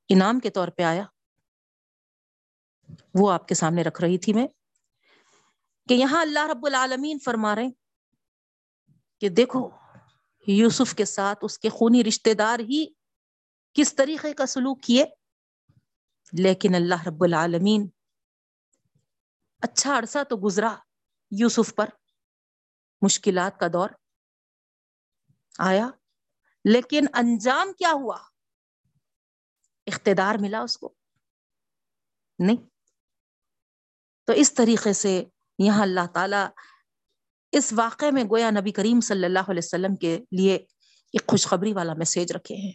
[0.09, 1.03] انعام کے طور پہ آیا،
[3.13, 4.47] وہ آپ کے سامنے رکھ رہی تھی میں
[5.89, 7.69] کہ یہاں اللہ رب العالمین فرما رہے
[9.19, 9.82] کہ دیکھو
[10.47, 12.85] یوسف کے ساتھ اس کے خونی رشتہ دار ہی
[13.73, 15.05] کس طریقے کا سلوک کیے؟
[16.33, 17.89] لیکن اللہ رب العالمین
[19.61, 20.75] اچھا عرصہ تو گزرا
[21.31, 21.89] یوسف پر،
[23.01, 23.89] مشکلات کا دور
[25.59, 25.89] آیا،
[26.65, 28.17] لیکن انجام کیا ہوا؟
[29.87, 30.93] اقتدار ملا اس کو؟
[32.39, 32.69] نہیں۔
[34.23, 35.23] تو اس طریقے سے
[35.59, 36.45] یہاں اللہ تعالی
[37.53, 40.55] اس واقعے میں گویا نبی کریم صلی اللہ علیہ وسلم کے لیے
[41.13, 42.71] ایک خوشخبری والا میسج رکھے ہیں۔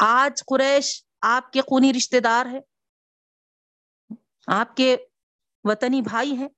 [0.00, 2.58] آج قریش آپ کے خونی رشتے دار ہے
[4.46, 4.96] آپ کے
[5.64, 6.48] وطنی بھائی ہیں۔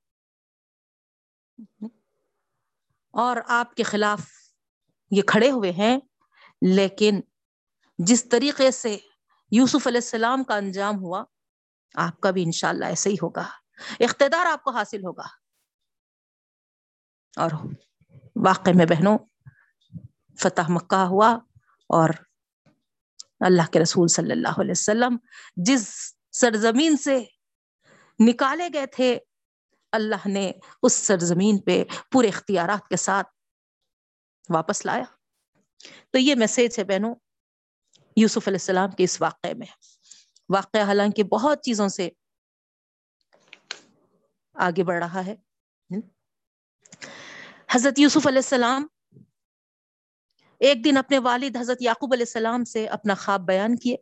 [3.11, 4.21] اور آپ کے خلاف
[5.11, 5.99] یہ کھڑے ہوئے ہیں۔
[6.63, 7.21] لیکن
[7.99, 8.97] جس طریقے سے
[9.51, 11.25] یوسف علیہ السلام کا انجام ہوا،
[11.95, 13.49] آپ کا بھی انشاءاللہ ایسے ہی ہوگا۔
[14.01, 15.46] اقتدار آپ کو حاصل ہوگا۔
[17.37, 17.51] اور
[18.37, 19.19] واقع میں بہنوں،
[20.39, 21.29] فتح مکہ ہوا
[21.89, 22.11] اور
[23.41, 25.17] اللہ کے رسول صلی اللہ علیہ وسلم
[25.57, 27.25] جس سرزمین سے
[28.19, 29.19] نکالے گئے تھے،
[29.93, 33.27] اللہ نے اس سرزمین پہ پورے اختیارات کے ساتھ
[34.49, 35.05] واپس لایا۔
[36.11, 37.15] تو یہ میسج ہے بہنوں،
[38.17, 39.67] یوسف علیہ السلام کے اس واقعے میں۔
[40.49, 42.09] واقعہ حالانکہ بہت چیزوں سے
[44.55, 45.46] آگے بڑھ رہا ہے۔
[47.77, 48.87] حضرت یوسف علیہ السلام
[50.61, 53.97] ایک دن اپنے والد حضرت یعقوب علیہ السلام سے اپنا خواب بیان کیے۔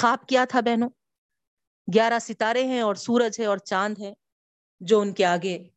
[0.00, 0.88] خواب کیا تھا بہنوں؟
[1.94, 4.14] گیارہ ستارے ہیں اور سورج ہے اور چاند ہے
[4.80, 5.68] جو ان کے آگے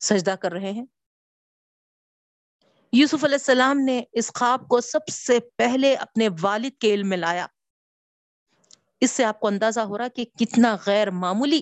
[0.00, 0.86] سجدہ کر رہے ہیں۔
[2.92, 7.16] یوسف علیہ السلام نے اس خواب کو سب سے پہلے اپنے والد کے علم میں
[7.16, 7.46] لایا۔
[9.00, 11.60] اس سے آپ کو اندازہ ہو رہا کہ کتنا غیر معمولی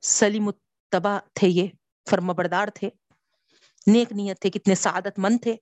[0.00, 0.50] سلیم
[0.88, 1.68] تباہ تھے یہ۔
[2.10, 2.90] فرما بردار تھے۔
[3.86, 5.56] نیک نیت تھے، کتنے سعادت مند تھے۔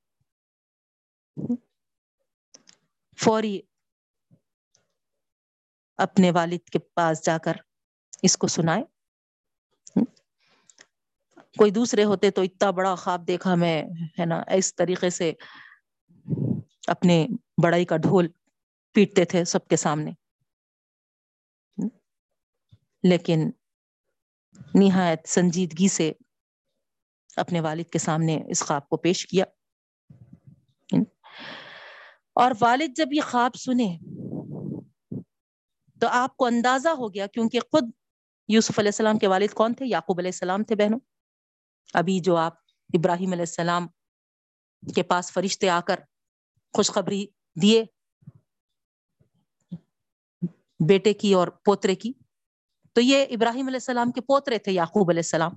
[3.19, 3.61] فوری
[5.99, 7.53] اپنے والد کے پاس جا کر
[8.23, 8.83] اس کو سنائے۔
[11.59, 13.83] کوئی دوسرے ہوتے تو اتنا بڑا خواب دیکھا میں،
[14.21, 15.33] ہے نا، اس طریقے سے
[16.87, 17.27] اپنے
[17.63, 18.29] بڑائی کا ڈھول
[18.95, 20.11] پیٹتے تھے سب کے سامنے۔
[23.03, 23.51] لیکن
[24.75, 26.13] نہایت سنجیدگی سے
[27.37, 29.45] اپنے والد کے سامنے اس خواب کو پیش کیا۔
[32.35, 33.99] اور والد جب یہ خواب سنے
[36.01, 37.83] تو آپ کو اندازہ ہو گیا کیونکہ خود
[38.49, 40.99] یوسف علیہ السلام کے والد کون تھے؟ یعقوب علیہ السلام تھے بہنوں۔
[41.95, 42.55] ابھی جو آپ
[42.95, 43.87] ابراہیم علیہ السلام
[44.95, 46.01] کے پاس فرشتے آ کر
[46.73, 47.27] خوشخبری
[47.63, 47.85] دیے،
[50.89, 52.13] بیٹے کی اور پوترے کی،
[52.93, 55.53] تو یہ ابراہیم علیہ السلام کے پوترے تھے یعقوب علیہ السلام۔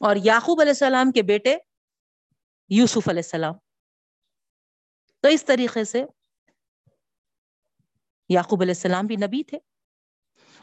[0.00, 1.56] اور یعقوب علیہ السلام کے بیٹے
[2.68, 3.54] یوسف علیہ السلام۔
[5.20, 6.04] تو اس طریقے سے
[8.28, 9.58] یعقوب علیہ السلام بھی نبی تھے۔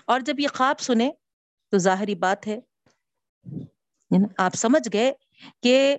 [0.05, 1.11] اور جب یہ خواب سنے
[1.71, 2.59] تو ظاہری بات ہے
[4.11, 5.13] یعنی آپ سمجھ گئے
[5.63, 5.97] کہ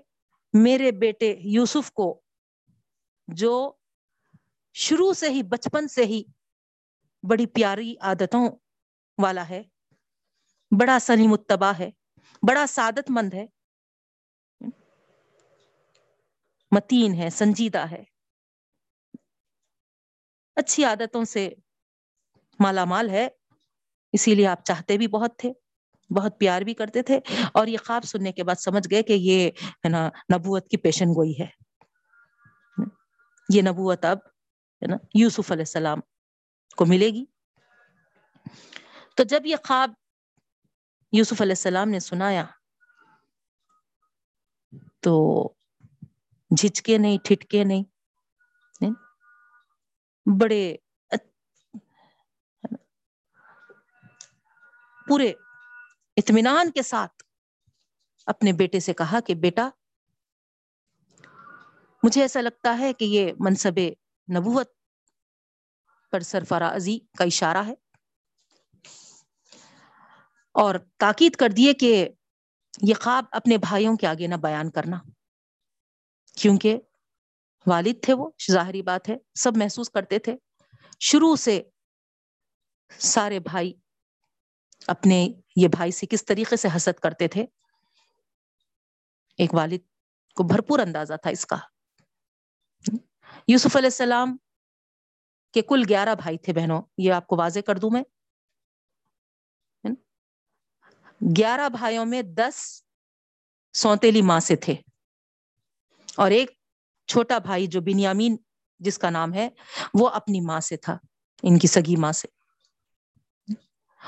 [0.52, 2.20] میرے بیٹے یوسف کو
[3.28, 3.72] جو
[4.72, 6.22] شروع سے ہی، بچپن سے ہی
[7.22, 8.48] بڑی پیاری عادتوں
[9.22, 9.62] والا ہے،
[10.80, 11.90] بڑا سنی متبا ہے۔
[12.48, 13.46] بڑا سعادت مند ہے۔
[16.70, 18.04] متین ہے، سنجیدہ ہے۔
[20.56, 21.50] اچھی عادتوں سے
[22.60, 23.28] مالا مال ہے،
[24.12, 25.52] اسی لیے آپ چاہتے بھی بہت تھے،
[26.14, 27.20] بہت پیار بھی کرتے تھے۔
[27.54, 31.04] اور یہ خواب سننے کے بعد سمجھ گئے کہ یہ ہے نا، نبوت کی پیشن
[31.04, 31.46] گوئی ہے۔
[33.54, 34.18] یہ نبوت اب
[34.82, 36.00] ہے نا، یوسف علیہ السلام
[36.76, 37.24] کو ملے گی۔
[39.16, 39.92] تو جب یہ خواب
[41.12, 42.44] یوسف علیہ السلام نے سنایا۔
[45.00, 45.48] تو
[46.56, 47.82] جھچکے نہیں، ٹھٹکے نہیں۔
[50.40, 50.76] بڑے
[55.08, 55.32] پورے
[56.16, 57.22] اطمینان کے ساتھ
[58.26, 59.68] اپنے بیٹے سے کہا کہ بیٹا،
[62.02, 63.78] مجھے ایسا لگتا ہے کہ یہ منصب
[64.36, 64.70] نبوت
[66.12, 67.74] پر سرفرازی کا اشارہ ہے۔
[70.60, 72.08] اور تاکید کر دیے کہ
[72.82, 74.98] یہ خواب اپنے بھائیوں کے آگے نہ بیان کرنا۔
[76.38, 76.78] کیونکہ
[77.66, 80.36] والد تھے وہ، ظاہری بات ہے، سب محسوس کرتے تھے۔
[81.00, 81.62] شروع سے
[82.98, 83.72] سارے بھائی
[84.86, 87.46] اپنے یہ بھائی سے کس طریقے سے حسد کرتے تھے؟
[89.38, 89.78] ایک والد
[90.34, 91.56] کو بھرپور اندازہ تھا اس کا۔
[93.48, 94.36] یوسف علیہ السلام
[95.52, 98.02] کے کل گیارہ بھائی تھے بہنوں، یہ آپ کو واضح کر دوں میں۔
[101.20, 102.82] گیارہ بھائیوں میں دس
[103.72, 104.74] سوتےلی ماں سے تھے۔
[106.16, 106.50] اور ایک
[107.06, 108.36] چھوٹا بھائی جو بنیامین،
[108.78, 109.48] جس کا نام ہے،
[109.94, 110.98] وہ اپنی ماں سے تھا،
[111.42, 112.28] ان کی سگی ماں سے۔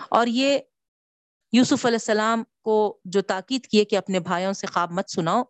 [0.09, 0.59] اور یہ
[1.53, 5.42] یوسف علیہ السلام کو جو تاکید کیے کہ اپنے بھائیوں سے خواب مت سناؤ،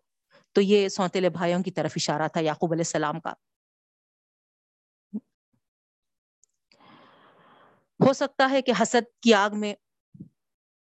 [0.53, 3.33] تو یہ سوتےلے بھائیوں کی طرف اشارہ تھا، یعقوب علیہ السلام کا۔
[8.07, 9.75] ہو سکتا ہے کہ حسد کی آگ میں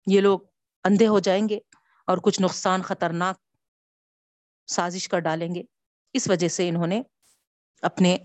[0.07, 0.41] یہ لوگ
[0.87, 1.59] اندھے ہو جائیں گے
[2.09, 3.41] اور کچھ نقصان خطرناک
[4.67, 5.63] سازش کر ڈالیں گے۔
[6.13, 7.03] اس وجہ سے انہوں نے
[7.83, 8.17] اپنے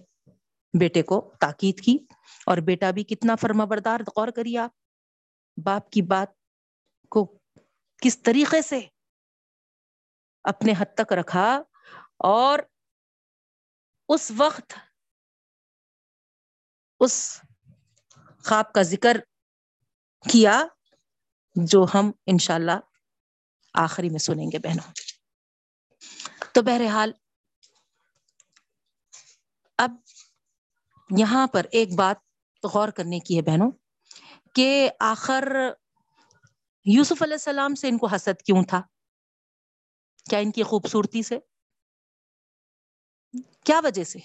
[0.80, 1.97] بیٹے کو تاکید کی
[2.45, 4.71] اور بیٹا بھی کتنا فرما بردار غور کریے آپ۔
[5.58, 6.28] باپ کی بات
[7.10, 7.26] کو
[8.02, 8.80] کس طریقے سے
[10.43, 11.62] اپنے حد تک رکھا
[12.17, 12.60] اور
[14.10, 14.74] اس وقت
[17.00, 17.41] اس
[18.45, 19.17] خواب کا ذکر
[20.30, 20.62] کیا
[21.56, 22.80] جو ہم انشاءاللہ
[23.74, 24.94] آخری میں سنیں گے بہنوں۔
[26.54, 27.12] تو بہرحال،
[29.78, 29.92] اب
[31.18, 32.18] یہاں پر ایک بات
[32.66, 33.72] غور کرنے کی ہے بہنوں،
[34.56, 35.44] کہ آخر
[36.86, 38.82] یوسف علیہ السلام سے ان کو حسد کیوں تھا؟
[40.30, 41.40] کیا ان کی خوبصورتی سے؟
[43.66, 44.20] کیا وجہ سے؟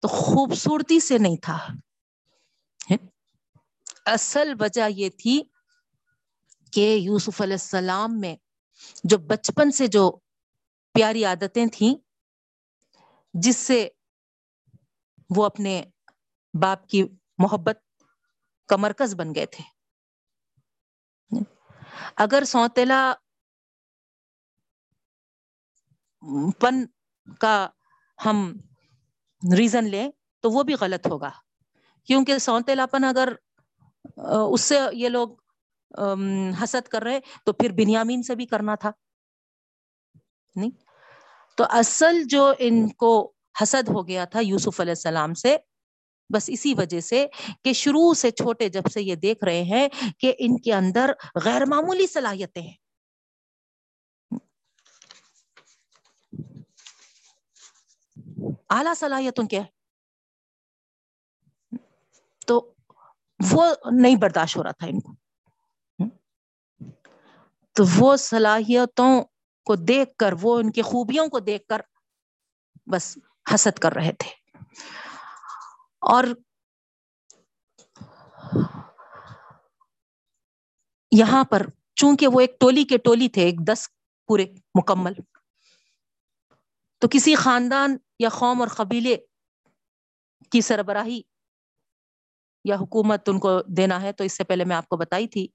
[0.00, 1.58] تو خوبصورتی سے نہیں تھا۔
[4.06, 5.42] اصل وجہ یہ تھی
[6.72, 8.36] کہ یوسف علیہ السلام میں
[9.04, 10.10] جو بچپن سے جو
[10.94, 11.94] پیاری عادتیں تھیں،
[13.34, 13.88] جس سے
[15.36, 15.82] وہ اپنے
[16.54, 17.02] باپ کی
[17.38, 17.78] محبت
[18.68, 19.64] کا مرکز بن گئے تھے۔
[22.16, 23.12] اگر سوتےلا
[26.60, 26.84] پن
[27.40, 27.68] کا
[28.26, 28.52] ہم
[29.56, 31.30] ریزن لیں تو وہ بھی غلط ہوگا۔
[32.08, 33.32] کیونکہ سوتےلا پن اگر،
[34.52, 35.28] اس سے یہ لوگ
[36.64, 38.90] حسد کر رہے، تو پھر بنیامین سے بھی کرنا تھا۔
[40.54, 40.70] نہیں؟
[41.56, 45.56] تو اصل جو ان کو حسد ہو گیا تھا یوسف علیہ السلام سے،
[46.34, 47.26] بس اسی وجہ سے
[47.64, 51.10] کہ شروع سے چھوٹے جب سے یہ دیکھ رہے ہیں کہ ان کے اندر
[51.44, 52.82] غیر معمولی صلاحیتیں ہیں۔
[58.70, 59.62] اعلی صلاحیتوں کیا
[62.46, 62.72] تو
[63.52, 65.21] وہ نہیں برداشت ہو رہا تھا ان کو۔
[67.72, 69.22] تو وہ صلاحیتوں
[69.64, 71.80] کو دیکھ کر، وہ ان کی خوبیوں کو دیکھ کر
[72.86, 73.18] بس
[73.54, 74.30] حسد کر رہے تھے۔
[76.00, 76.24] اور
[81.12, 81.62] یہاں پر
[81.94, 83.88] چونکہ وہ ایک ٹولی کے ٹولی تھے، ایک دس
[84.26, 85.12] پورے مکمل۔
[86.98, 89.16] تو کسی خاندان یا قوم اور قبیلے
[90.50, 91.22] کی سربراہی
[92.64, 95.48] یا حکومت ان کو دینا ہے، تو اس سے پہلے میں آپ کو بتائی تھی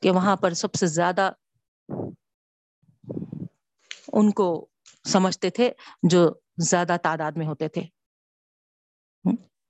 [0.00, 1.30] کہ وہاں پر سب سے زیادہ
[4.12, 4.66] ان کو
[5.04, 7.82] سمجھتے تھے جو زیادہ تعداد میں ہوتے تھے۔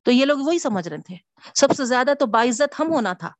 [0.02, 1.16] تو یہ لوگ وہی سمجھ رہے تھے۔
[1.54, 3.32] سب سے زیادہ تو باعزت ہم ہونا تھا۔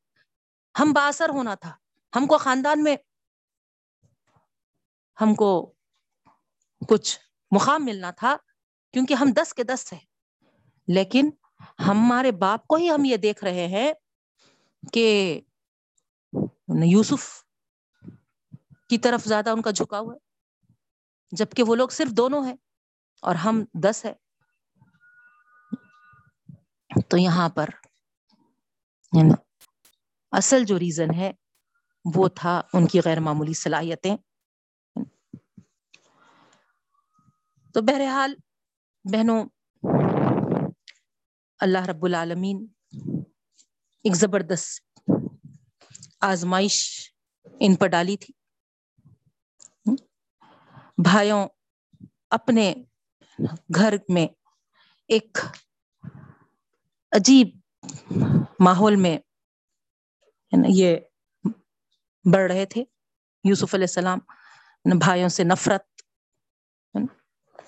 [0.81, 1.73] ہم باثر ہونا تھا۔
[2.17, 2.97] ہم کو خاندان میں
[5.21, 5.73] ہم کو
[6.89, 7.19] کچھ
[7.51, 8.37] مقام ملنا تھا
[8.93, 10.01] کیونکہ ہم دس کے دس ہیں
[10.89, 11.31] لیکن
[11.89, 13.93] ہمارے باپ کو ہی ہم یہ دیکھ رہے ہیں
[14.93, 15.41] کہ
[16.87, 17.45] یوسف
[18.89, 20.19] کی طرف زیادہ ان کا جھکا ہوا ہے،
[21.37, 22.57] جبکہ وہ لوگ صرف دونوں ہیں
[23.23, 24.15] اور ہم دس ہے
[27.11, 27.69] تو یہاں پر
[29.13, 29.31] یعنی
[30.33, 31.33] اصل جو ریزن ہے،
[32.15, 34.17] وہ تھا ان کی غیر معمولی صلاحیتیں۔
[37.75, 38.35] تو بہرحال
[39.05, 39.45] بہنوں،
[41.61, 42.67] اللہ رب العالمین
[44.05, 44.88] ایک زبردست
[46.21, 47.11] آزمائش
[47.61, 48.35] ان پر ڈالی تھی۔
[51.03, 51.49] بھائیوں،
[52.31, 52.75] اپنے
[53.75, 54.27] گھر میں
[55.09, 55.39] ایک
[57.13, 57.49] عجیب
[58.61, 59.19] ماحول میں
[60.69, 60.97] یہ
[62.33, 62.85] بڑھ رہے تھے۔
[63.45, 64.19] یوسف علیہ السلام
[64.99, 66.03] بھائیوں سے نفرت،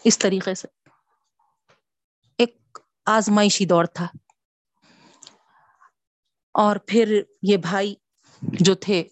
[0.05, 0.69] اس طریقے سے
[2.39, 4.07] ایک آزمائشی دور تھا۔
[6.53, 7.95] اور پھر یہ بھائی
[8.43, 9.09] جو تھے۔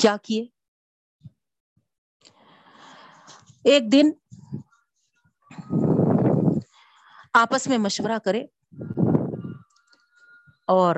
[0.00, 0.46] کیا کیے؟
[3.64, 4.10] ایک دن
[7.32, 8.46] آپس میں مشورہ کرے
[10.66, 10.96] اور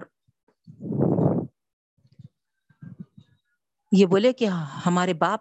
[3.92, 4.44] یہ بولے کہ
[4.86, 5.40] ہمارے باپ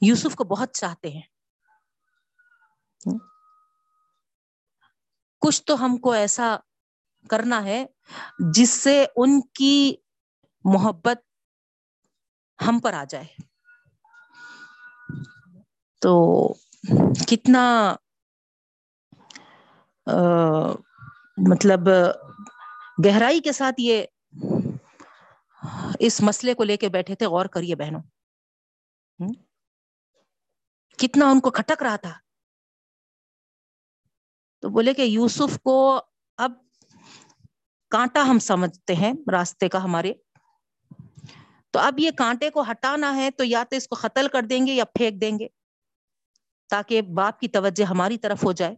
[0.00, 1.22] یوسف کو بہت چاہتے ہیں۔
[5.40, 6.56] کچھ تو ہم کو ایسا
[7.30, 7.86] کرنا ہے
[8.54, 9.96] جس سے ان کی
[10.64, 11.18] محبت
[12.66, 13.26] ہم پر آ جائے۔
[16.00, 16.12] تو
[17.28, 17.96] کتنا
[21.50, 21.80] مطلب
[23.04, 24.04] گہرائی کے ساتھ یہ
[25.98, 28.00] اس مسئلے کو لے کے بیٹھے تھے، غور کریے بہنوں۔
[30.98, 32.18] کتنا ان کو کھٹک رہا تھا۔
[34.58, 36.00] تو بولے کہ یوسف کو
[36.36, 36.52] اب
[37.90, 40.12] کانٹا ہم سمجھتے ہیں، راستے کا ہمارے
[41.70, 44.66] تو اب یہ کانٹے کو ہٹانا ہے تو یا تو اس کو قتل کر دیں
[44.66, 45.46] گے یا پھینک دیں گے
[46.70, 48.74] تاکہ باپ کی توجہ ہماری طرف ہو جائے۔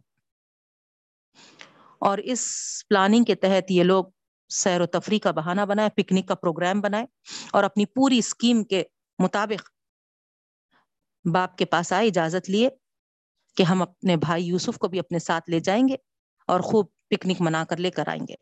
[1.99, 2.43] اور اس
[2.88, 4.05] پلاننگ کے تحت یہ لوگ
[4.51, 7.05] سیر و تفریح کا بہانہ بنائے پکنک کا پروگرام بنائے
[7.51, 8.82] اور اپنی پوری اسکیم کے
[9.18, 9.70] مطابق
[11.24, 12.68] باپ کے پاس آئے، اجازت لیے
[13.57, 15.97] کہ ہم اپنے بھائی یوسف کو بھی اپنے ساتھ لے جائیں گے
[16.49, 18.34] اور خوب پکنک منا کر لے کر آئیں گے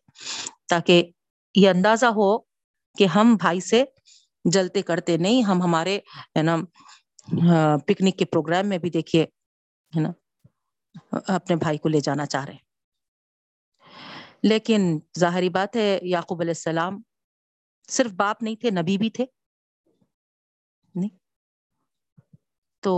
[0.69, 1.11] تاکہ
[1.55, 2.39] یہ اندازہ ہو
[2.97, 3.85] کہ ہم بھائی سے
[4.45, 5.99] جلتے کرتے نہیں، ہم ہمارے،
[6.37, 6.57] ہے نا
[7.87, 9.23] پکنک کے پروگرام میں بھی دیکھیے،
[9.93, 10.13] ہے نا،
[11.29, 12.61] اپنے بھائی کو لے جانا چاہ رہے ہیں۔
[14.43, 14.83] لیکن
[15.19, 17.01] ظاہری بات ہے، یعقوب علیہ السلام
[17.89, 19.25] صرف باپ نہیں تھے، نبی بھی تھے۔
[20.95, 21.11] نہیں؟
[22.83, 22.95] تو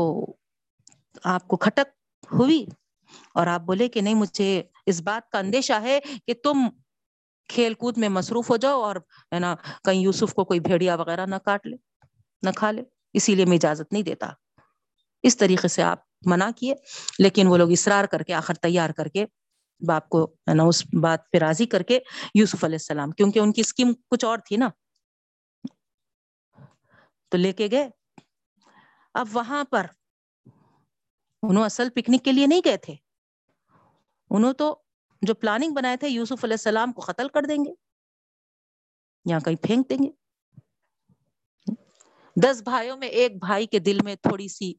[1.25, 1.89] آپ کو کھٹک
[2.33, 2.65] ہوئی
[3.35, 6.69] اور آپ بولے کہ نہیں، مجھے اس بات کا اندیشہ ہے کہ تم
[7.55, 8.97] کھیل کود میں مصروف ہو جاؤ اور
[9.35, 11.77] ہے نا، کہیں یوسف کو کوئی بھیڑیا وغیرہ نہ کاٹ لے،
[12.43, 12.83] نہ کھا لے۔
[13.13, 14.31] اسی لیے میں اجازت نہیں دیتا۔
[15.23, 16.75] اس طریقے سے آپ منع کیے،
[17.19, 19.27] لیکن وہ لوگ اصرار کر کے، آخر تیار کر کے
[19.87, 21.99] باپ کو ہے نا، اس بات پہ راضی کر کے
[22.35, 24.69] یوسف علیہ السلام، کیونکہ ان کی اسکیم کچھ اور تھی نا۔
[27.29, 27.89] تو لے کے گئے۔
[29.15, 29.87] اب وہاں پر
[31.43, 32.95] انہوں اصل پکنک کے لیے نہیں گئے تھے۔
[34.31, 34.82] انہوں تو
[35.23, 37.73] جو پلاننگ بنائے تھے، یوسف علیہ السلام کو قتل کر دیں گے،
[39.25, 40.11] یا کہیں پھینک دیں گے۔
[42.37, 44.73] دس بھائیوں میں ایک بھائی کے دل میں تھوڑی سی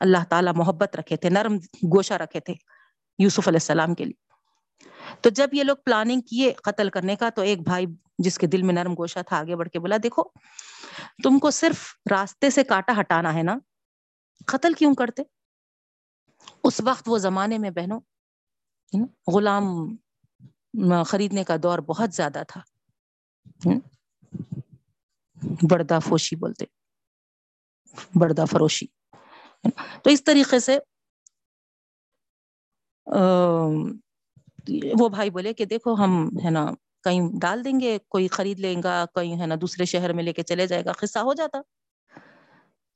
[0.00, 1.56] اللہ تعالیٰ محبت رکھے تھے، نرم
[1.94, 2.54] گوشہ رکھے تھے
[3.18, 4.28] یوسف علیہ السلام کے لیے۔
[5.22, 7.86] تو جب یہ لوگ پلاننگ کیے قتل کرنے کا، تو ایک بھائی
[8.18, 10.22] جس کے دل میں نرم گوشہ تھا، آگے بڑھ کے بولا، دیکھو،
[11.24, 13.58] تم کو صرف راستے سے کاٹا ہٹانا ہے نا،
[14.46, 15.22] قتل کیوں کرتے؟
[16.64, 18.00] اس وقت وہ زمانے میں بہنوں
[19.34, 19.96] غلام
[21.06, 22.60] خریدنے کا دور بہت زیادہ تھا.
[25.70, 26.64] بردہ فوشی بولتے.
[28.14, 28.86] بردہ فروشی.
[30.02, 30.78] تو اس طریقے سے
[35.00, 36.66] وہ بھائی بولے کہ دیکھو ہم ہے نا
[37.04, 40.32] کہیں ڈال دیں گے، کوئی خرید لیں گا، کہیں ہے نا دوسرے شہر میں لے
[40.32, 41.60] کے چلے جائے گا، قصہ ہو جاتا.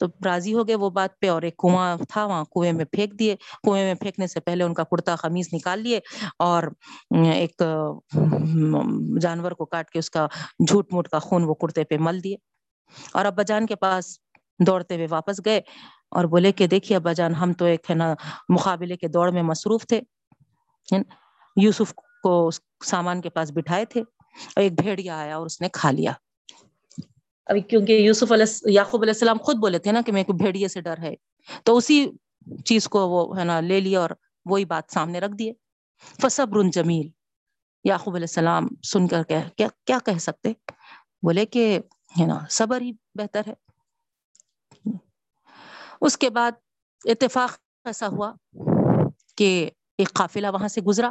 [0.01, 3.19] تو راضی ہو گئے وہ بات پہ اور ایک کنواں تھا وہاں کنویں میں پھینک
[3.19, 6.01] دیے۔ کنویں میں پھینکنے سے پہلے ان کا کرتا خمیز نکال لیے
[6.39, 6.63] اور
[7.33, 7.63] ایک
[9.23, 10.27] جانور کو کاٹ کے اس کا
[10.69, 12.37] جھوٹ موٹ کا خون وہ کرتے پہ مل دیے
[13.15, 14.19] اور ابا جان کے پاس
[14.61, 15.61] دوڑتے ہوئے واپس گئے
[16.11, 18.13] اور بولے کہ دیکھیے ابا جان، ہم تو ایک ہے نا
[18.49, 20.01] مقابلے کے دور میں مصروف تھے۔
[21.57, 22.35] یوسف کو
[22.87, 26.13] سامان کے پاس بٹھائے تھے اور ایک بھیڑیا آیا اور اس نے کھا لیا۔
[27.47, 30.69] ابھی کیونکہ یوسف علیہ یعقوب علیہ السلام خود بولے تھے نا کہ میرے کو بھیڑیے
[30.69, 31.15] سے ڈر ہے،
[31.65, 32.07] تو اسی
[32.65, 34.11] چیز کو وہ ہے نا لے لیا اور
[34.45, 35.53] وہی بات سامنے رکھ دیے۔
[36.23, 37.09] فصبر جمیل
[37.85, 40.53] یعقوب علیہ السلام سن کر کیا کیا کہہ سکتے؟
[41.23, 41.79] بولے کہ
[42.21, 43.55] ہے نا صبر ہی بہتر ہے۔
[46.01, 46.53] اس کے بعد
[47.05, 48.33] اتفاق ایسا ہوا
[49.37, 51.11] کہ ایک قافلہ وہاں سے گزرا،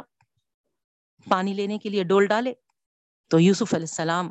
[1.28, 2.52] پانی لینے کے لیے ڈول ڈالے۔
[3.30, 4.30] تو یوسف علیہ السلام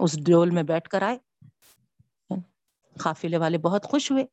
[0.00, 1.18] اس ڈول میں بیٹھ کر آئے۔
[3.00, 4.24] قافلے والے بہت خوش ہوئے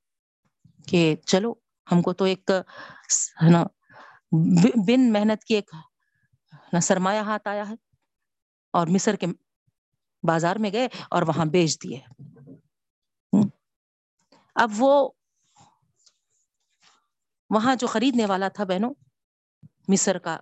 [0.88, 1.54] کہ چلو،
[1.92, 2.52] ہم کو تو ایک
[3.52, 3.64] نا،
[4.88, 5.72] بن محنت کی ایک
[6.82, 7.74] سرمایہ ہاتھ آیا ہے۔
[8.72, 9.28] اور مصر کے
[10.28, 12.00] بازار میں گئے اور وہاں بیچ دیے۔
[14.56, 15.10] اب وہ
[17.50, 18.94] وہاں جو خریدنے والا تھا بہنوں،
[19.88, 20.40] مصر کا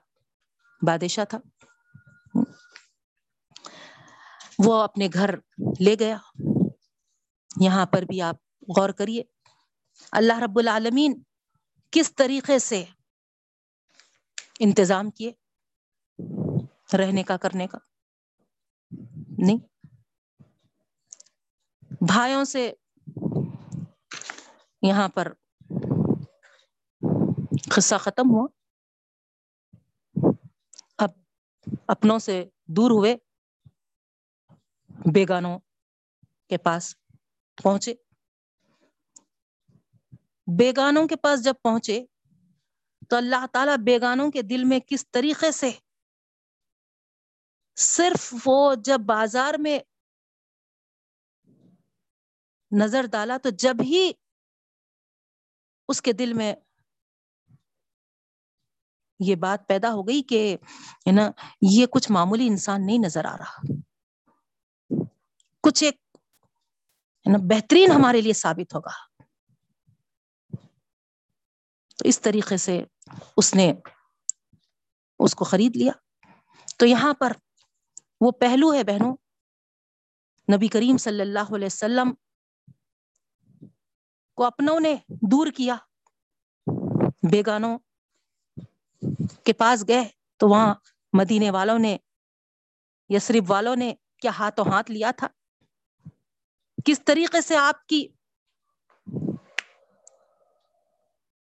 [0.82, 1.38] بادشاہ تھا۔
[4.60, 5.36] وہ اپنے گھر
[5.80, 6.18] لے گیا۔
[7.62, 8.36] یہاں پر بھی آپ
[8.78, 9.24] غور کریے۔
[10.12, 11.22] اللہ رب العالمین
[11.92, 12.86] کس طریقے سے
[14.60, 15.32] انتظام کیے
[16.98, 17.78] رہنے کا، کرنے کا؟
[19.38, 19.58] نہیں۔
[22.02, 22.74] بھائیوں سے
[24.82, 25.34] یہاں پر
[27.76, 28.48] قصہ ختم ہوا۔
[30.98, 31.10] اب
[31.88, 33.16] اپنوں سے دور ہوئے۔
[35.00, 35.60] بیگانوں
[36.50, 36.96] کے پاس
[37.64, 37.94] پہنچے۔
[40.60, 42.06] بیگانوں کے پاس جب پہنچے
[43.10, 45.72] تو اللہ تعالیٰ بیگانوں کے دل میں کس طریقے سے
[47.76, 49.80] صرف وہ جب بازار میں
[52.72, 54.12] نظر ڈالا تو جب ہی
[55.90, 56.56] اس کے دل میں
[59.20, 60.58] یہ بات پیدا ہو گئی کہ
[61.14, 61.32] نا،
[61.62, 63.85] یہ کچھ معمولی انسان نہیں نظر آ رہا۔
[65.66, 66.18] کچھ ایک
[67.50, 68.90] بہترین ہمارے لیے ثابت ہوگا۔
[71.98, 72.84] تو اس طریقے سے
[73.38, 73.74] اس نے
[75.20, 75.92] اس کو خرید لیا۔
[76.78, 77.32] تو یہاں پر
[78.22, 79.18] وہ پہلو ہے بہنوں،
[80.56, 82.14] نبی کریم صلی اللہ علیہ وسلم
[84.36, 85.76] کو اپنوں نے دور کیا۔
[87.32, 87.78] بیگانوں
[89.44, 90.04] کے پاس گئے
[90.38, 90.74] تو وہاں
[91.14, 91.98] مدینے والوں نے
[93.10, 95.28] یسریف والوں نے کیا ہاتھوں ہاتھ لیا تھا؟
[96.86, 98.08] کس طریقے سے آپ کی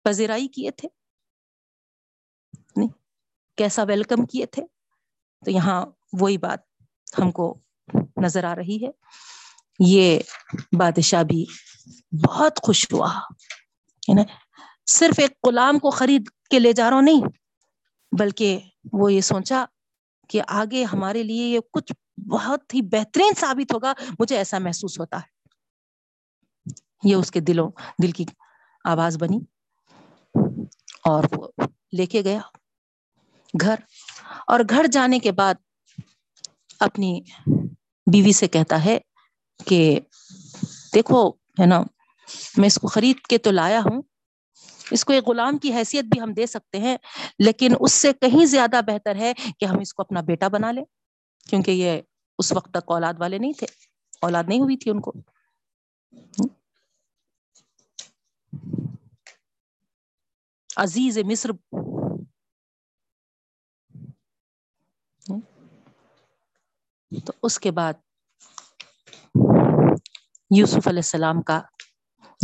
[0.03, 0.89] پذیرائی کیے تھے؟
[2.75, 2.87] نہیں،
[3.57, 4.63] کیسا ویلکم کیے تھے؟
[5.45, 5.85] تو یہاں
[6.19, 6.59] وہی بات
[7.19, 7.59] ہم کو
[8.23, 8.91] نظر آ رہی ہے۔
[9.79, 10.19] یہ
[10.77, 11.45] بادشاہ بھی
[12.27, 13.17] بہت خوش ہوا،
[14.09, 14.21] ہے نا؟
[14.85, 17.21] صرف ایک غلام کو خرید کے لے جا رہا ہوں، نہیں،
[18.19, 18.59] بلکہ
[18.93, 19.65] وہ یہ سوچا
[20.29, 21.93] کہ آگے ہمارے لیے یہ کچھ
[22.29, 25.32] بہت ہی بہترین ثابت ہوگا، مجھے ایسا محسوس ہوتا ہے۔
[27.03, 27.69] یہ اس کے دلوں
[28.03, 28.25] دل کی
[28.85, 29.39] آواز بنی
[31.03, 31.47] اور وہ
[31.97, 32.39] لے کے گیا
[33.61, 33.75] گھر۔
[34.47, 35.53] اور گھر جانے کے بعد
[36.79, 37.21] اپنی
[38.11, 38.99] بیوی سے کہتا ہے
[39.65, 39.99] کہ
[40.95, 41.83] دیکھو، ہے نا،
[42.57, 44.01] میں اس کو خرید کے تو لایا ہوں،
[44.91, 46.97] اس کو ایک غلام کی حیثیت بھی ہم دے سکتے ہیں،
[47.39, 50.83] لیکن اس سے کہیں زیادہ بہتر ہے کہ ہم اس کو اپنا بیٹا بنا لیں،
[51.47, 52.01] کیونکہ یہ
[52.39, 53.67] اس وقت تک اولاد والے نہیں تھے،
[54.21, 55.13] اولاد نہیں ہوئی تھی ان کو۔
[60.77, 61.49] عزیز مصر۔
[67.25, 67.93] تو اس کے بعد
[70.57, 71.61] یوسف علیہ السلام کا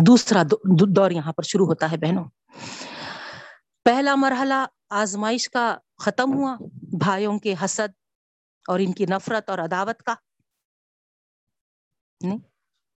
[0.08, 0.44] دوسرا
[0.96, 2.26] دور یہاں پر شروع ہوتا ہے بہنوں۔
[3.84, 6.56] پہلا مرحلہ آزمائش کا ختم ہوا،
[7.00, 7.94] بھائیوں کے حسد
[8.68, 10.16] اور ان کی نفرت اور عداوت کا۔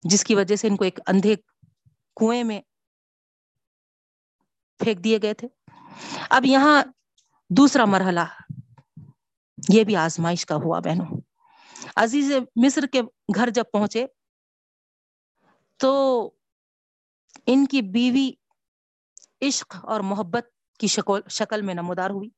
[0.04, 1.36] جس کی وجہ سے ان کو ایک اندھے
[2.16, 2.62] کنویں میں
[4.84, 5.48] پھینک دیے گئے تھے۔
[6.30, 6.84] اب یہاں
[7.50, 8.20] دوسرا مرحلہ،
[9.70, 11.22] یہ بھی آزمائش کا ہوا بہنوں۔
[11.96, 13.02] عزیز مصر کے
[13.36, 14.06] گھر جب پہنچے
[15.78, 15.92] تو
[17.46, 18.32] ان کی بیوی
[19.42, 20.46] عشق اور محبت
[20.80, 22.30] کی شکل شکل میں نمودار ہوئی۔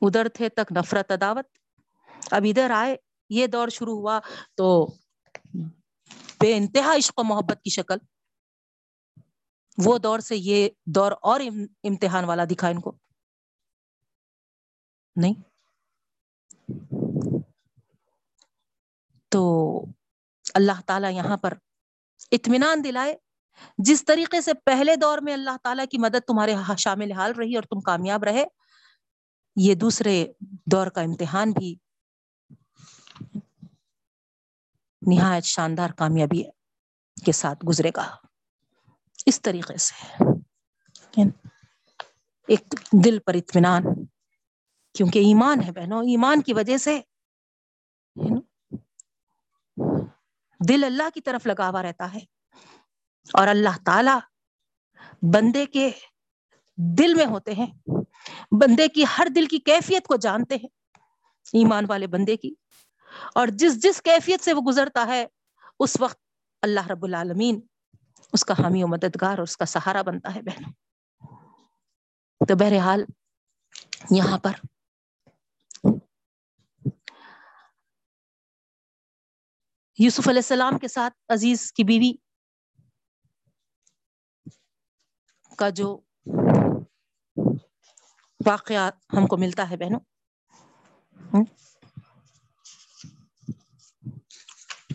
[0.00, 1.58] ادھر تھے تک نفرت، عداوت۔
[2.30, 2.96] اب ادھر آئے،
[3.30, 4.20] یہ دور شروع ہوا
[4.54, 4.86] تو
[6.40, 7.96] بے انتہا عشق و محبت کی شکل۔
[9.78, 11.40] وہ دور سے یہ دور اور
[11.84, 12.96] امتحان والا دکھا ان کو۔
[15.16, 15.34] نہیں۔
[19.28, 19.84] تو
[20.54, 21.54] اللہ تعالی یہاں پر
[22.32, 23.16] اطمینان دلائے۔
[23.78, 27.62] جس طریقے سے پہلے دور میں اللہ تعالیٰ کی مدد تمہارے شامل حال رہی اور
[27.62, 28.44] تم کامیاب رہے،
[29.56, 30.26] یہ دوسرے
[30.66, 31.76] دور کا امتحان بھی
[35.06, 36.42] نہایت شاندار کامیابی
[37.24, 38.16] کے ساتھ گزرے گا۔
[39.26, 40.22] اس طریقے سے۔
[42.48, 43.82] ایک دل پر اطمینان،
[44.94, 47.00] کیونکہ ایمان ہے بہنوں، ایمان کی وجہ سے
[50.68, 52.18] دل اللہ کی طرف لگا ہوا رہتا ہے۔
[53.32, 54.18] اور اللہ تعالی
[55.34, 55.90] بندے کے
[56.76, 57.66] دل میں ہوتے ہیں۔
[58.50, 60.68] بندے کی ہر دل کی کیفیت کو جانتے ہیں،
[61.52, 62.54] ایمان والے بندے کی۔
[63.34, 65.26] اور جس جس کیفیت سے وہ گزرتا ہے،
[65.78, 66.20] اس وقت
[66.62, 67.60] اللہ رب العالمین
[68.34, 70.72] اس کا حامی و مددگار اور اس کا سہارا بنتا ہے بہنوں۔
[72.40, 73.04] تو بہرحال
[74.10, 74.60] یہاں پر
[79.98, 82.12] یوسف علیہ السلام کے ساتھ عزیز کی بیوی
[85.58, 85.88] کا جو
[88.40, 90.00] واقعہ ہم کو ملتا ہے بہنوں،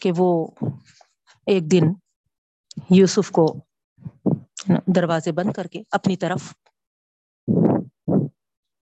[0.02, 0.30] کہ وہ
[1.48, 1.94] ایک دن
[2.90, 3.56] یوسف کو
[4.96, 6.54] دروازے بند کر کے اپنی طرف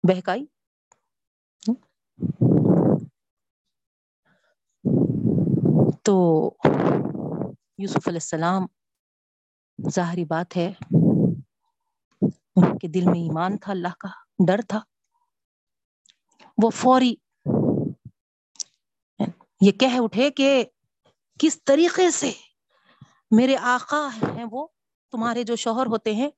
[0.09, 0.45] بہکائی۔
[6.03, 6.49] تو
[7.77, 8.65] یوسف علیہ السلام،
[9.89, 10.73] ظاہری بات ہے،
[12.55, 14.07] ان کے دل میں ایمان تھا، اللہ کا
[14.47, 14.79] ڈر تھا۔
[16.63, 17.15] وہ فوری
[19.61, 20.65] یہ کہہ اٹھے کہ
[21.39, 22.31] کس طریقے سے
[23.31, 24.67] میرے آقا ہیں وہ،
[25.11, 26.29] تمہارے جو شوہر ہوتے ہیں۔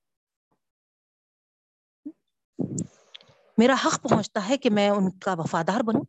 [3.58, 6.02] میرا حق پہنچتا ہے کہ میں ان کا وفادار بنوں۔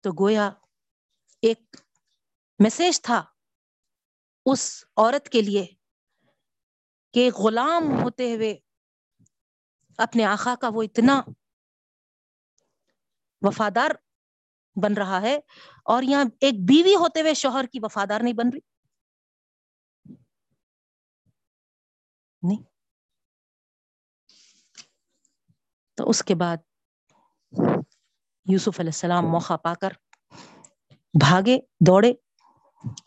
[0.00, 0.50] تو گویا
[1.42, 1.76] ایک
[2.58, 3.24] میسج تھا
[4.46, 5.66] اس عورت کے لیے
[7.14, 8.58] کہ غلام ہوتے ہوئے
[9.98, 11.22] اپنے آخا کا وہ اتنا
[13.42, 13.90] وفادار
[14.82, 15.38] بن رہا ہے
[15.84, 18.60] اور یہاں ایک بیوی ہوتے ہوئے شوہر کی وفادار نہیں بن رہی؟
[22.42, 22.62] نہیں۔
[25.98, 26.56] تو اس کے بعد
[28.46, 29.92] یوسف علیہ السلام موقع پا کر
[31.14, 32.12] بھاگے، دوڑے۔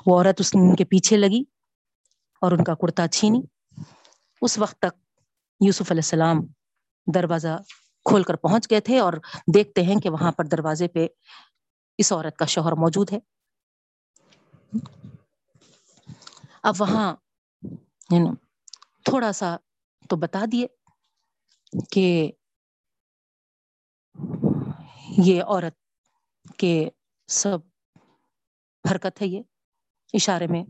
[0.05, 1.43] وہ عورت اس ان کے پیچھے لگی
[2.41, 3.41] اور ان کا کرتا چھینی۔
[4.41, 4.97] اس وقت تک
[5.61, 6.38] یوسف علیہ السلام
[7.07, 7.57] دروازہ
[8.05, 9.13] کھول کر پہنچ گئے تھے اور
[9.53, 11.07] دیکھتے ہیں کہ وہاں پر دروازے پہ
[12.00, 13.20] اس عورت کا شوہر موجود ہے۔
[16.64, 17.16] اب وہاں
[18.12, 18.36] یعنی
[19.06, 19.56] تھوڑا سا
[20.10, 20.68] تو بتا دیے
[21.91, 22.32] کہ
[25.18, 25.76] یہ عورت
[26.58, 26.89] کے
[27.28, 27.60] سب
[28.91, 29.41] حرکت ہے یہ
[30.14, 30.64] اشارے میں۔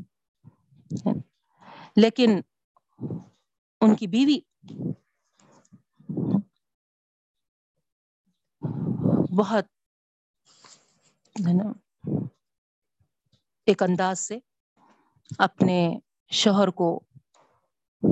[1.96, 2.42] لیکن
[3.82, 4.40] ان کی بیوی
[9.38, 9.66] بہت
[11.48, 11.72] ہے نا،
[13.66, 14.40] ایک انداز سے
[15.38, 16.00] اپنے
[16.32, 17.04] شوہر کو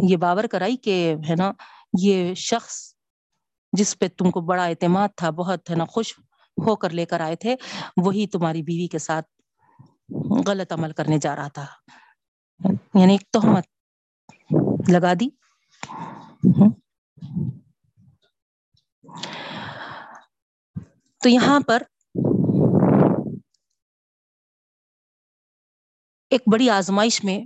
[0.09, 1.51] یہ باور کرائی کہ ہے نا،
[2.01, 2.93] یہ شخص
[3.71, 6.19] جس پہ تم کو بڑا اعتماد تھا، بہت ہے نا، خوش
[6.67, 7.55] ہو کر لے کر آئے تھے،
[7.97, 9.27] وہی تمہاری بیوی کے ساتھ
[10.47, 11.65] غلط عمل کرنے جا رہا تھا۔
[12.93, 13.67] یعنی ایک تہمت
[14.89, 15.29] لگا دی۔
[21.23, 21.83] تو یہاں پر
[26.31, 27.39] ایک بڑی آزمائش میں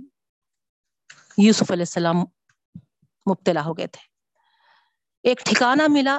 [1.38, 2.18] یوسف علیہ السلام
[3.26, 4.02] مبتلا ہو گئے تھے۔
[5.24, 6.18] ایک ٹھکانہ ملا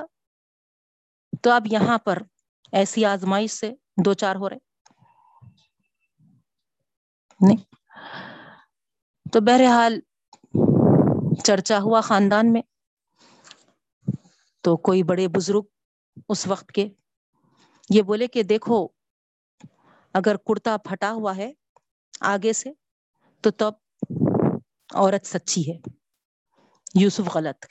[1.43, 2.17] تو اب یہاں پر
[2.71, 3.71] ایسی آزمائش سے
[4.05, 4.57] دو چار ہو رہے۔
[7.39, 7.57] نہیں۔
[9.25, 9.93] تو بہرحال
[11.45, 12.61] چرچا ہوا خاندان میں۔
[14.63, 15.63] تو کوئی بڑے بزرگ
[16.29, 16.87] اس وقت کے
[17.89, 18.87] یہ بولے کہ دیکھو،
[20.15, 21.51] اگر کرتا پھٹا ہوا ہے
[22.19, 22.71] آگے سے،
[23.41, 23.71] تو تب
[24.93, 25.77] عورت سچی ہے۔
[26.95, 27.65] یوسف غلط۔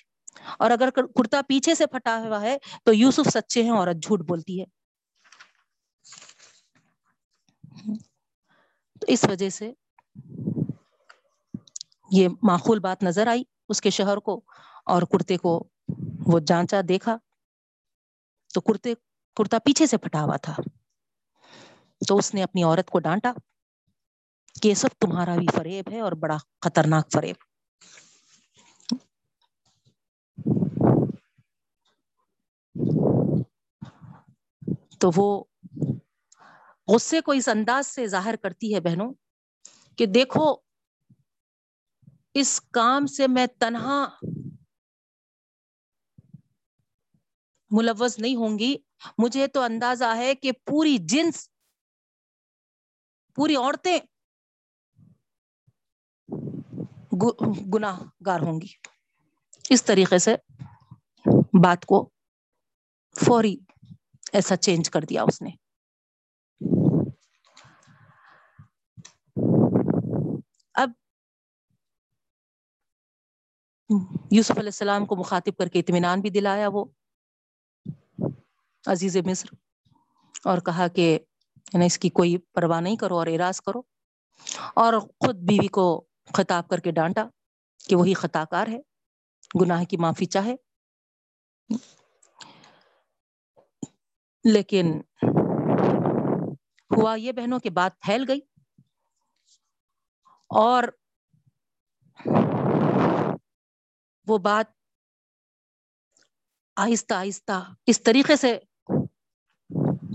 [0.59, 4.61] اور اگر کرتا پیچھے سے پھٹا ہوا ہے، تو یوسف سچے ہیں، عورت جھوٹ بولتی
[4.61, 4.65] ہے۔
[9.01, 9.73] تو اس وجہ سے
[12.11, 14.41] یہ معقول بات نظر آئی۔ اس کے شہر کو
[14.87, 15.69] اور کرتے کو
[16.27, 17.17] وہ جانچا، دیکھا۔
[18.55, 18.95] تو کرتے،
[19.37, 20.57] کرتا پیچھے سے پھٹا ہوا تھا۔
[22.09, 23.33] تو اس نے اپنی عورت کو ڈانٹا۔
[24.57, 27.37] کہ سب تمہارا بھی فریب ہے اور بڑا خطرناک فریب
[34.99, 35.45] تو وہ
[36.89, 39.13] غصے کو اس انداز سے ظاہر کرتی ہے بہنوں
[39.99, 40.55] کہ دیکھو،
[42.35, 44.07] اس کام سے میں تنہا
[47.71, 48.77] ملوث نہیں ہوں گی۔
[49.19, 51.49] مجھے تو اندازہ ہے کہ پوری جنس،
[53.35, 53.99] پوری عورتیں
[57.75, 58.67] گناہ گار ہوں گی۔
[59.71, 60.37] اس طریقے سے
[61.65, 62.11] بات کو
[63.27, 63.57] فوری
[64.33, 65.51] ایسا چینج کر دیا اس نے۔
[70.75, 70.91] اب
[74.31, 76.85] یوسف علیہ السلام کو مخاطب کر کے اطمینان بھی دلایا وہ
[78.87, 79.55] عزیز مصر
[80.45, 81.19] اور کہا کہ
[81.85, 83.83] اس کی کوئی پرواہ نہیں کرو اور اراض کرو
[84.75, 87.27] اور خود بیوی کو خطاب کر کے ڈانٹا
[87.89, 88.79] کہ وہی خطا کار ہے،
[89.63, 90.55] گناہ کی معافی چاہے۔
[94.53, 95.01] لیکن
[96.97, 98.41] ہوا یہ بہنوں کے بات پھیل گئی۔
[100.49, 100.85] اور
[104.27, 104.67] وہ بات
[106.77, 108.59] آہستہ آہستہ اس طریقے سے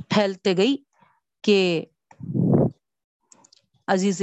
[0.09, 0.77] پھیلتے گئی
[1.41, 1.85] کہ
[3.87, 4.21] عزیز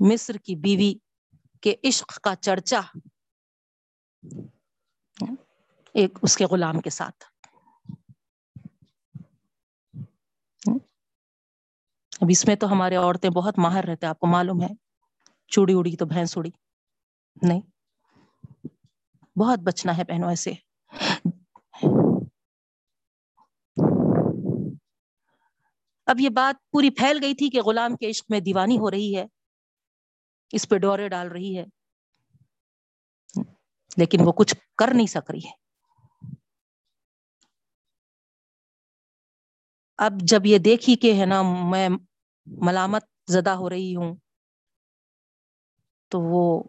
[0.00, 0.94] مصر کی بیوی
[1.62, 2.80] کے عشق کا چرچا
[5.94, 7.24] ایک اس کے غلام کے ساتھ۔
[12.20, 14.68] اب اس میں تو ہمارے عورتیں بہت ماہر رہتے آپ کو معلوم ہے۔
[15.48, 16.50] چوڑی اڑی تو بھینس اڑی۔
[17.42, 17.60] نہیں۔
[19.40, 20.52] بہت بچنا ہے بہنوں ایسے۔
[26.06, 29.16] اب یہ بات پوری پھیل گئی تھی کہ غلام کے عشق میں دیوانی ہو رہی
[29.16, 29.24] ہے۔
[30.52, 31.64] اس پہ ڈورے ڈال رہی ہے۔
[33.96, 35.52] لیکن وہ کچھ کر نہیں سک رہی ہے۔
[39.98, 41.88] اب جب یہ دیکھی کہ ہے نا میں
[42.46, 44.16] ملامت زدہ ہو رہی ہوں،
[46.12, 46.62] تو وہ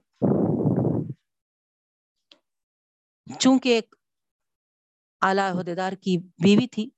[3.40, 3.96] چونکہ ایک
[5.22, 6.90] اعلی عہدیدار کی بیوی تھی،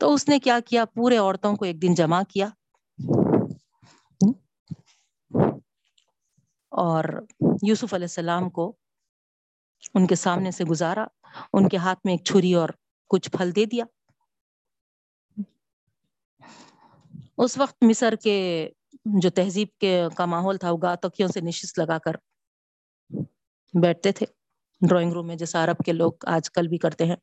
[0.00, 2.48] تو اس نے کیا کیا؟ پورے عورتوں کو ایک دن جمع کیا۔
[6.78, 7.04] اور
[7.62, 8.72] یوسف علیہ السلام کو
[9.94, 11.06] ان کے سامنے سے گزارا،
[11.52, 12.68] ان کے ہاتھ میں ایک چھری اور
[13.10, 13.84] کچھ پھل دے دیا۔
[17.38, 18.36] اس وقت مصر کے
[19.20, 22.16] جو تہذیب کے کا ماحول تھا، وہ گا تکیوں سے نشست لگا کر
[23.74, 24.26] بیٹھتے تھے۔
[24.80, 27.16] ڈرائنگ روم میں جیسا عرب کے لوگ آج کل بھی کرتے ہیں۔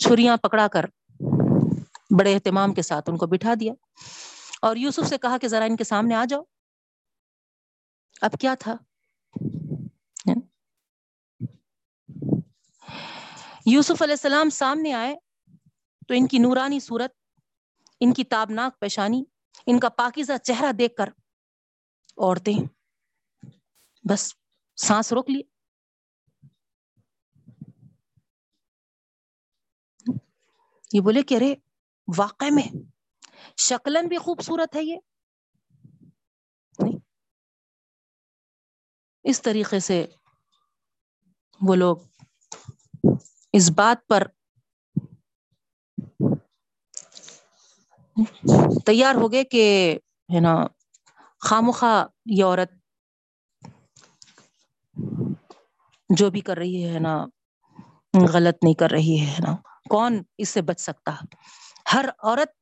[0.00, 0.84] چھریاں پکڑا کر
[2.18, 3.72] بڑے اہتمام کے ساتھ ان کو بٹھا دیا۔
[4.62, 6.42] اور یوسف سے کہا کہ ذرا ان کے سامنے آ جاؤ۔
[8.20, 8.74] اب کیا تھا؟
[13.66, 15.14] یوسف علیہ السلام سامنے آئے
[16.08, 17.10] تو ان کی نورانی صورت،
[18.00, 19.24] ان کی تابناک پیشانی،
[19.66, 21.08] ان کا پاکیزہ چہرہ دیکھ کر
[22.16, 22.58] عورتیں
[24.04, 24.34] بس
[24.76, 25.42] سانس روک لی
[30.92, 31.54] یہ بولے کہ ارے
[32.16, 32.97] واقع میں
[33.58, 34.96] شکلن بھی خوبصورت ہے یہ؟
[39.24, 40.04] اس طریقے سے
[41.60, 41.96] وہ لوگ
[43.54, 44.26] اس بات پر
[48.86, 49.64] تیار ہو گئے کہ
[50.28, 50.54] ہے نا
[51.42, 52.70] خامخواہ یہ عورت
[56.10, 57.14] جو بھی کر رہی ہے نا،
[58.14, 59.54] غلط نہیں کر رہی ہے نا،
[59.90, 61.12] کون اس سے بچ سکتا؟
[61.94, 62.57] ہر عورت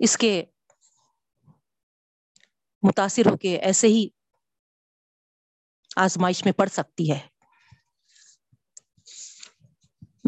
[0.00, 0.44] اس کے
[2.82, 4.08] متاثر ہو کے ایسے ہی
[5.96, 7.18] آزمائش میں پڑ سکتی ہے۔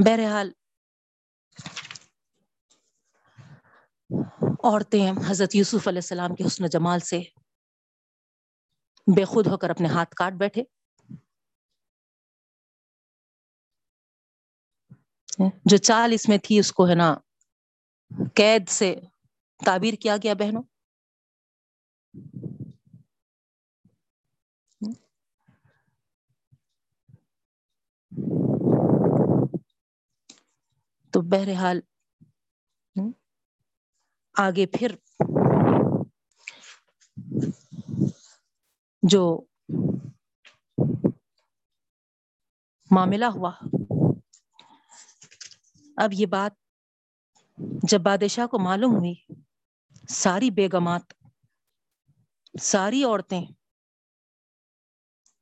[0.06, 0.52] بہرحال،
[4.64, 7.18] عورتیں حضرت یوسف علیہ السلام کے حسن جمال سے
[9.06, 10.62] بے خود ہو کر اپنے ہاتھ کاٹ بیٹھے۔
[15.64, 17.14] جو چال اس میں تھی، اس کو ہے نا
[18.34, 18.94] قید سے
[19.60, 20.62] تعبیر کیا گیا بہنوں؟
[31.14, 31.80] تو بہرحال
[34.34, 34.94] آگے پھر
[39.02, 39.22] جو
[42.90, 43.50] معاملہ ہوا،
[45.96, 46.52] اب یہ بات
[47.82, 49.14] جب بادشاہ کو معلوم ہوئی
[50.08, 51.02] ساری بیگمات،
[52.60, 53.44] ساری عورتیں،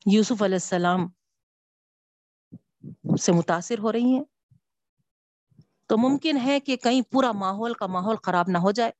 [0.06, 1.08] یوسف علیہ السلام
[3.16, 4.24] سے متاثر ہو رہی ہیں۔
[5.86, 8.90] تو ممکن ہے کہ کہیں پورا ماحول کا ماحول خراب نہ ہو جائے۔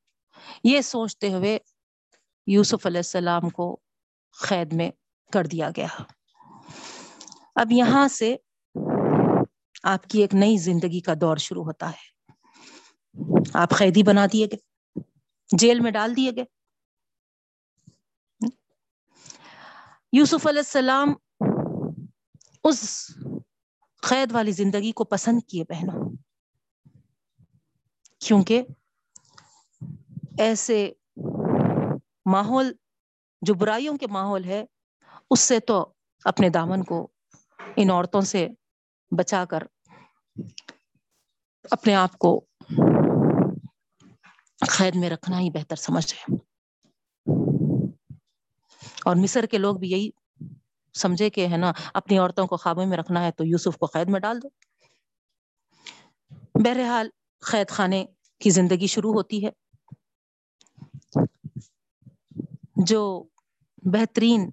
[0.65, 1.59] یہ سوچتے ہوئے
[2.47, 3.81] یوسف علیہ السلام کو
[4.49, 4.91] قید میں
[5.33, 6.03] کر دیا گیا۔
[7.55, 8.37] اب یہاں سے
[9.83, 12.33] آپ کی ایک نئی زندگی کا دور شروع ہوتا ہے۔
[13.55, 14.74] آپ قیدی بنا دیے گئے۔
[15.59, 16.45] جیل میں ڈال دیے گئے۔
[20.13, 21.15] یوسف علیہ السلام
[22.65, 22.81] اس
[24.03, 26.03] قید والی زندگی کو پسند کیے بہنوں،
[28.19, 28.63] کیونکہ
[30.39, 30.93] ایسے
[32.27, 32.73] ماحول،
[33.43, 34.65] جو برائیوں کے ماحول ہے،
[35.31, 35.93] اس سے تو
[36.25, 37.07] اپنے دامن کو
[37.77, 38.47] ان عورتوں سے
[39.11, 39.63] بچا کر
[41.71, 42.45] اپنے آپ کو
[44.69, 46.35] قید میں رکھنا ہی بہتر سمجھ ہے
[49.05, 50.11] اور مصر کے لوگ بھی یہی
[50.95, 54.09] سمجھے کہ ہے نا، اپنی عورتوں کو خوابوں میں رکھنا ہے تو یوسف کو قید
[54.09, 54.49] میں ڈال دو۔
[56.65, 57.09] بہرحال
[57.51, 58.05] قید خانے
[58.41, 59.51] کی زندگی شروع ہوتی ہے۔
[62.77, 63.25] جو
[63.93, 64.51] بہترین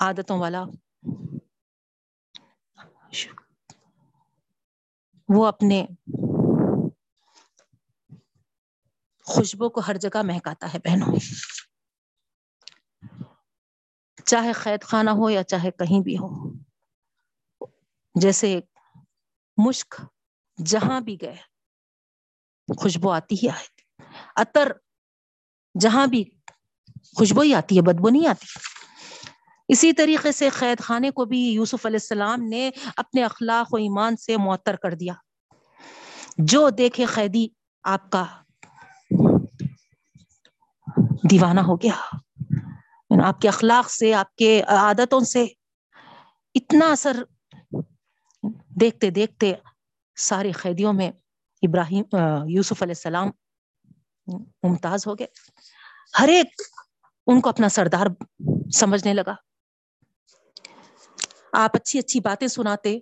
[0.00, 0.64] عادتوں والا
[5.28, 5.86] وہ اپنے
[9.24, 11.16] خوشبو کو ہر جگہ مہکاتا ہے بہنوں۔
[14.24, 16.28] چاہے قید خانہ ہو یا چاہے کہیں بھی ہو۔
[18.14, 18.60] جیسے
[19.56, 20.00] مشک
[20.66, 21.36] جہاں بھی گئے،
[22.78, 23.66] خوشبو آتی ہی آئے۔
[24.36, 24.72] عطر
[25.80, 26.24] جہاں بھی
[27.16, 28.46] خوشبو ہی آتی ہے، بدبو نہیں آتی۔
[29.68, 34.16] اسی طریقے سے قید خانے کو بھی یوسف علیہ السلام نے اپنے اخلاق و ایمان
[34.16, 35.14] سے معطر کر دیا۔
[36.38, 37.48] جو دیکھے قیدی
[37.82, 38.43] آپ کا
[41.30, 42.16] دیوانہ ہو گیا۔
[43.10, 45.44] یعنی آپ کے اخلاق سے، آپ کے عادتوں سے
[46.54, 47.22] اتنا اثر
[48.80, 49.52] دیکھتے دیکھتے
[50.16, 51.10] سارے قیدیوں میں
[51.62, 52.04] ابراہیم
[52.48, 53.30] یوسف علیہ السلام
[54.62, 55.26] ممتاز ہو گئے۔
[56.20, 56.46] ہر ایک
[57.26, 58.06] ان کو اپنا سردار
[58.72, 59.34] سمجھنے لگا۔
[61.52, 62.98] آپ اچھی اچھی باتیں سناتے،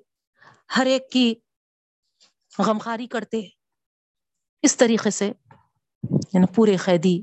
[0.77, 1.35] ہر ایک کی
[2.59, 3.41] غمخاری کرتے۔
[4.63, 5.33] اس طریقے سے
[6.35, 7.23] یعنی پورے قیدی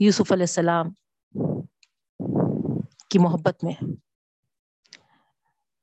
[0.00, 0.90] یوسف علیہ السلام
[3.10, 3.72] کی محبت میں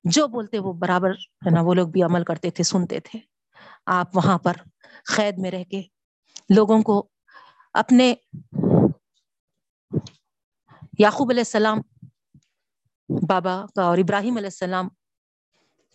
[0.03, 1.11] جو بولتے وہ برابر
[1.45, 3.19] ہے نا، وہ لوگ بھی عمل کرتے تھے، سنتے تھے۔
[3.85, 4.53] آپ وہاں پر
[5.15, 5.81] قید میں رہ کے
[6.55, 7.09] لوگوں کو
[7.73, 8.13] اپنے
[10.99, 11.77] یعقوب علیہ السلام
[13.09, 14.87] بابا کا اور ابراہیم علیہ السلام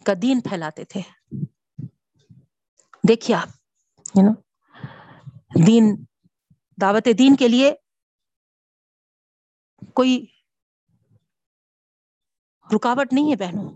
[0.07, 1.01] کا دین پھیلاتے تھے۔
[3.09, 3.49] دیکھیے آپ
[5.67, 5.95] دین،
[6.81, 7.73] دعوت دین کے لیے
[9.95, 10.25] کوئی
[12.77, 13.71] رکاوٹ نہیں ہے بہنوں۔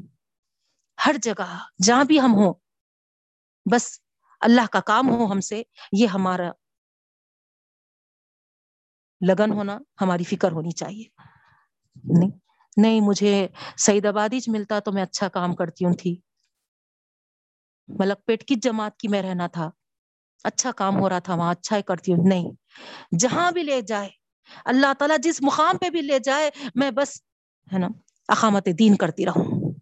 [1.07, 1.47] ہر جگہ
[1.83, 2.55] جہاں بھی ہم ہوں،
[3.73, 4.01] بس
[4.41, 6.51] اللہ کا کام ہو ہم سے، یہ ہمارا
[9.21, 11.05] لگن ہونا، ہماری فکر ہونی چاہیے۔
[12.19, 12.31] نہیں
[12.77, 13.49] نہیں، مجھے
[13.79, 16.17] سعید آبادی ملتا تو میں اچھا کام کرتی ہوں، تھی۔
[17.89, 19.71] ملک پیٹ کی جماعت کی میں رہنا تھا
[20.45, 22.51] اچھا کام ہو رہا تھا وہاں اچھا ہی کرتی ہوں۔ نہیں،
[23.19, 24.11] جہاں بھی لے جائے
[24.65, 27.23] اللہ تعالیٰ جس مقام پہ بھی لے جائے، میں بس،
[27.73, 27.89] ہے نا،
[28.29, 29.73] اقامت دین کرتی رہوں۔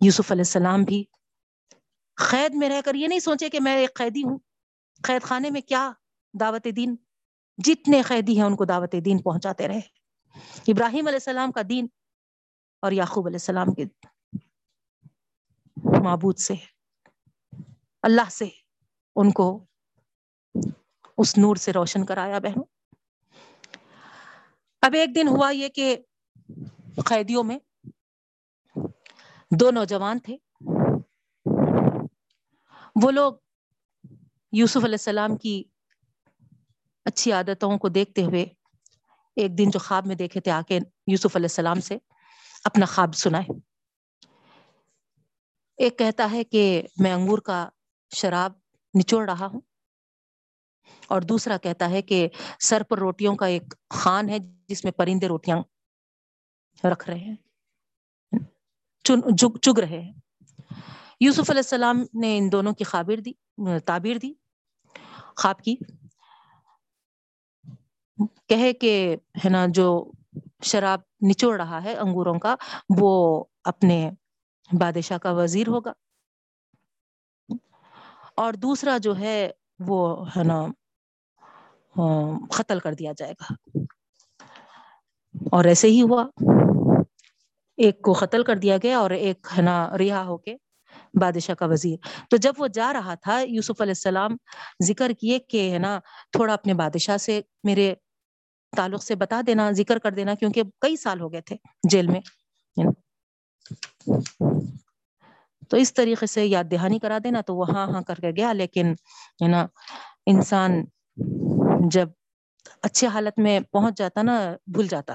[0.00, 1.04] یوسف علیہ السلام بھی
[2.30, 4.38] قید میں رہ کر یہ نہیں سوچے کہ میں ایک قیدی ہوں۔
[5.02, 5.92] قید خانے میں کیا
[6.40, 6.96] دعوت دین؟
[7.58, 9.80] جتنے قیدی ہیں ان کو دعوت دین پہنچاتے رہے۔
[10.68, 11.86] ابراہیم علیہ السلام کا دین
[12.82, 13.84] اور یعقوب علیہ السلام کے
[16.04, 16.54] معبود سے،
[18.02, 18.48] اللہ سے
[19.16, 19.64] ان کو
[21.18, 22.64] اس نور سے روشن کرایا بہنوں۔
[24.82, 25.96] اب ایک دن ہوا یہ کہ
[27.06, 27.58] قیدیوں میں
[29.50, 30.36] دو نوجوان تھے۔
[33.02, 33.34] وہ لوگ
[34.52, 35.62] یوسف علیہ السلام کی
[37.04, 38.44] اچھی عادتوں کو دیکھتے ہوئے
[39.36, 41.98] ایک دن جو خواب میں دیکھے تھے آ کے یوسف علیہ السلام سے
[42.64, 43.58] اپنا خواب سنائے۔
[45.76, 47.68] ایک کہتا ہے کہ میں انگور کا
[48.16, 48.52] شراب
[48.98, 49.60] نچوڑ رہا ہوں۔
[51.08, 52.28] اور دوسرا کہتا ہے کہ
[52.60, 55.56] سر پر روٹیوں کا ایک خان ہے جس میں پرندے روٹیاں
[56.84, 57.36] رکھ رہے ہیں
[59.62, 60.12] چگ رہے ہیں۔
[61.20, 63.32] یوسف علیہ السلام نے ان دونوں کی خابر دی،
[63.78, 64.32] تعبیر دی،
[65.36, 65.76] خواب کی۔
[68.48, 70.10] کہے کہ، ہے نا، جو
[70.62, 72.54] شراب نچوڑ رہا ہے انگوروں کا،
[72.98, 74.10] وہ اپنے
[74.72, 75.92] بادشاہ کا وزیر ہوگا۔
[78.36, 80.66] اور دوسرا جو ہے وہ ہے نا
[82.50, 83.52] قتل کر دیا جائے گا۔
[85.52, 86.26] اور ایسے ہی ہوا۔
[87.76, 90.56] ایک کو قتل کر دیا گیا اور ایک ہے نا رہا ہو کے
[91.20, 91.96] بادشاہ کا وزیر۔
[92.30, 94.30] تو جب وہ جا رہا تھا، یوسف علیہ السلام
[94.82, 95.98] ذکر کیے کہ ہے نا،
[96.32, 97.94] تھوڑا اپنے بادشاہ سے میرے
[98.76, 101.56] تعلق سے بتا دینا، ذکر کر دینا، کیونکہ کئی سال ہو گئے تھے
[101.90, 102.20] جیل میں۔
[105.70, 108.52] تو اس طریقے سے یاد دہانی کرا دینا تو وہ ہاں ہاں کر کے گیا
[108.52, 108.92] لیکن،
[109.42, 109.66] ہے نا،
[110.26, 110.84] انسان
[111.90, 112.08] جب
[112.82, 114.36] اچھے حالت میں پہنچ جاتا نا،
[114.66, 115.14] بھول جاتا،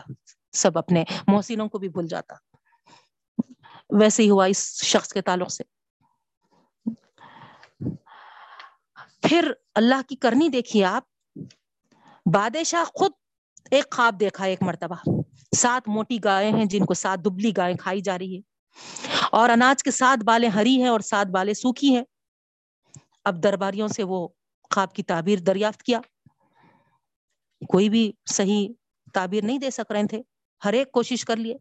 [0.54, 2.36] سب اپنے محسنوں کو بھی بھول جاتا۔
[4.00, 5.64] ویسے ہی ہوا اس شخص کے تعلق سے۔
[9.22, 11.04] پھر اللہ کی کرنی دیکھیے آپ۔
[12.26, 13.12] بادشاہ خود
[13.72, 14.96] ایک خواب دیکھا، ایک مرتبہ۔
[15.58, 18.42] سات موٹی گائے ہیں جن کو سات دبلی گائے کھائی جا رہی ہے۔
[19.32, 22.04] اور اناج کے سات بالیں ہری ہیں اور سات بالیں سوکھی ہیں۔
[23.26, 24.28] اب درباریوں سے وہ
[24.72, 26.00] خواب کی تعبیر دریافت کیا۔
[27.70, 28.68] کوئی بھی صحیح
[29.14, 30.22] تعبیر نہیں دے سک رہے تھے۔
[30.66, 31.56] ہر ایک کوشش کر لیے۔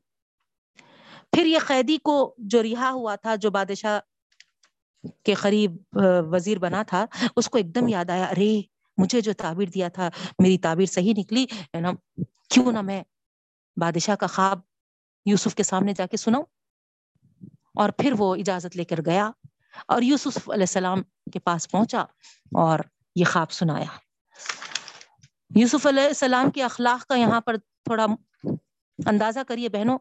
[1.32, 3.98] پھر یہ قیدی کو جو رہا ہوا تھا، جو بادشاہ
[5.24, 5.76] کے قریب
[6.32, 7.04] وزیر بنا تھا،
[7.36, 8.60] اس کو ایک دم یاد آیا۔ ارے،
[8.96, 10.08] مجھے جو تعبیر دیا تھا،
[10.38, 11.46] میری تعبیر صحیح نکلی۔
[12.50, 13.02] کیوں نہ میں
[13.76, 14.58] بادشاہ کا خواب
[15.26, 16.44] یوسف کے سامنے جا کے سناؤں؟
[17.74, 19.30] اور پھر وہ اجازت لے کر گیا
[19.86, 21.02] اور یوسف علیہ السلام
[21.32, 22.00] کے پاس پہنچا
[22.52, 22.78] اور
[23.16, 23.84] یہ خواب سنایا۔
[25.50, 28.06] یوسف علیہ السلام کے اخلاق کا یہاں پر تھوڑا
[29.06, 29.98] اندازہ کریے بہنوں،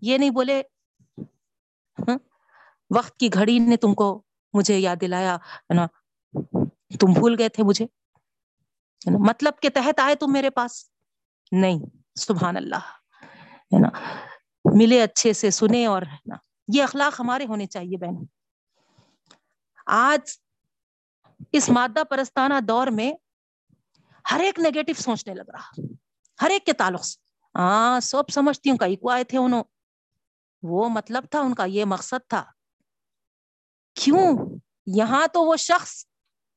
[0.00, 0.62] یہ نہیں بولے
[1.98, 2.18] ہاں،
[2.90, 4.22] وقت کی گھڑی نے تم کو
[4.54, 5.36] مجھے یاد دلایا
[5.74, 5.86] نا؟
[7.00, 7.86] تم بھول گئے تھے مجھے
[9.06, 10.84] مطلب کے تحت آئے تم میرے پاس؟
[11.52, 11.78] نہیں،
[12.14, 12.90] سبحان اللہ،
[13.74, 13.88] ہے نا؟
[14.64, 16.36] ملے اچھے سے، سنے اور نا؟
[16.74, 18.24] یہ اخلاق ہمارے ہونے چاہیے بہن۔
[19.86, 20.38] آج
[21.52, 23.12] اس مادہ پرستانہ دور میں
[24.30, 25.70] ہر ایک نیگیٹو سوچنے لگ رہا۔
[26.42, 27.16] ہر ایک کے تعلق سے۔
[27.58, 29.64] ہاں سب سمجھتی ہوں، کئی کو آئے تھے انہوں۔
[30.62, 32.44] وہ مطلب تھا، ان کا یہ مقصد تھا۔
[33.94, 34.38] کیوں؟
[34.86, 36.04] یہاں تو وہ شخص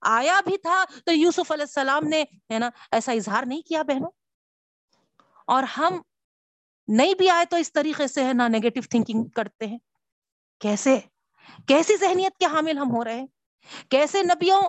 [0.02, 4.12] آیا بھی تھا۔ تو یوسف علیہ السلام نے، ہے نا، ایسا اظہار نہیں کیا بہنوں۔
[5.48, 6.02] اور ہم
[6.88, 9.78] نہیں بھی آئے تو اس طریقے سے، ہے نا نیگیٹو تھنکنگ کرتے ہیں۔
[10.62, 11.00] کیسے؟
[11.68, 13.28] کیسی ذہنیت کے حامل ہم ہو رہے ہیں؟
[13.90, 14.62] کیسے نبیوں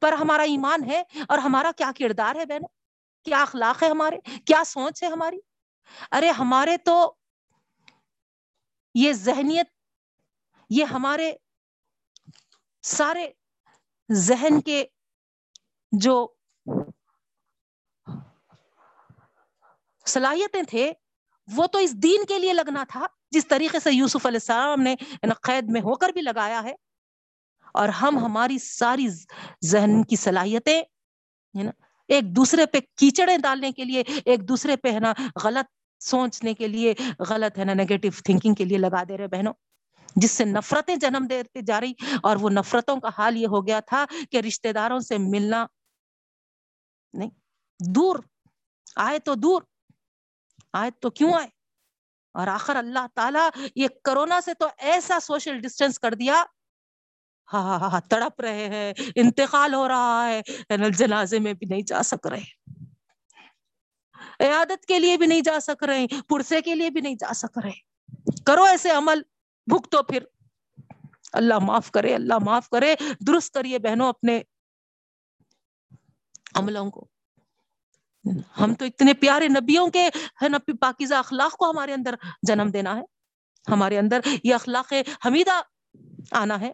[0.00, 2.68] پر ہمارا ایمان ہے اور ہمارا کیا کردار ہے بہنوں؟
[3.24, 5.38] کیا اخلاق ہے ہمارے؟ کیا سوچ ہے ہماری؟
[6.12, 7.14] ارے ہمارے تو
[8.94, 9.66] یہ ذہنیت،
[10.70, 11.32] یہ ہمارے
[12.82, 13.30] سارے
[14.12, 14.84] ذہن کے
[15.92, 16.28] جو
[20.06, 20.92] صلاحیتیں تھے،
[21.56, 24.94] وہ تو اس دین کے لیے لگنا تھا۔ جس طریقے سے یوسف علیہ السلام نے
[25.42, 26.72] قید میں ہو کر بھی لگایا ہے،
[27.74, 29.08] اور ہم ہماری ساری
[29.62, 30.80] ذہن کی صلاحیتیں
[32.08, 35.12] ایک دوسرے پہ کیچڑے ڈالنے کے لیے، ایک دوسرے پہ، ہے نا،
[35.44, 35.66] غلط
[36.00, 36.94] سوچنے کے لیے،
[37.28, 39.52] غلط، ہے نا نیگیٹو تھنکنگ کے لیے لگا دے رہے بہنوں،
[40.16, 43.80] جس سے نفرتیں جنم دیتے جا رہی، اور وہ نفرتوں کا حال یہ ہو گیا
[43.86, 45.64] تھا کہ رشتے داروں سے ملنا
[47.14, 47.30] نہیں،
[47.80, 48.16] دور،
[48.98, 49.62] آئے تو دور،
[50.72, 51.46] آئے تو کیوں آئے؟
[52.34, 53.44] اور آخر اللہ تعالی
[53.76, 56.44] یہ کرونا سے تو ایسا سوشل ڈسٹینس کر دیا۔
[57.48, 61.66] ہاں،, ہاں ہاں ہاں تڑپ رہے ہیں، انتقال ہو رہا ہے یعنی جنازے میں بھی
[61.66, 62.44] نہیں جا سک رہے۔
[64.40, 67.58] عیادت کے لیے بھی نہیں جا سک رہے، پرسے کے لیے بھی نہیں جا سک
[67.58, 67.78] رہے۔
[68.46, 69.22] کرو ایسے عمل
[69.66, 70.24] بھگتو پھر۔
[71.32, 72.94] اللہ معاف کرے، اللہ معاف کرے۔
[73.26, 74.42] درست کریے بہنوں اپنے
[76.54, 77.06] عملوں کو۔
[78.60, 80.08] ہم تو اتنے پیارے نبیوں کے
[80.42, 83.02] ہے نبی پاکیزہ اخلاق کو ہمارے اندر جنم دینا ہے۔
[83.68, 84.92] ہمارے اندر یہ اخلاق
[85.26, 85.60] حمیدہ
[86.30, 86.72] آنا ہے۔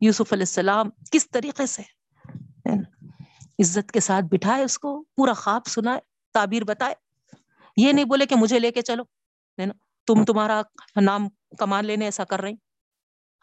[0.00, 1.82] یوسف علیہ السلام کس طریقے سے
[3.58, 6.00] عزت کے ساتھ بٹھائے، اس کو پورا خواب سنائے،
[6.32, 6.94] تعبیر بتائے۔
[7.76, 9.02] یہ نہیں بولے کہ مجھے لے کے چلو،
[9.58, 9.72] ہے نا؟
[10.06, 10.62] تم تمہارا
[11.00, 12.50] نام کمان لینے ایسا کر رہے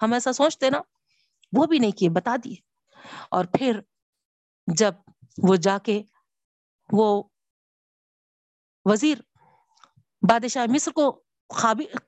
[0.02, 0.82] ہم ایسا سوچتے نا،
[1.52, 2.56] وہ بھی نہیں کیے، بتا دیے۔
[3.32, 3.80] اور پھر
[4.68, 4.94] جب
[5.38, 6.04] وہ جا کے
[6.92, 7.24] وہ
[8.86, 9.18] وزیر
[10.30, 11.24] بادشاہ مصر کو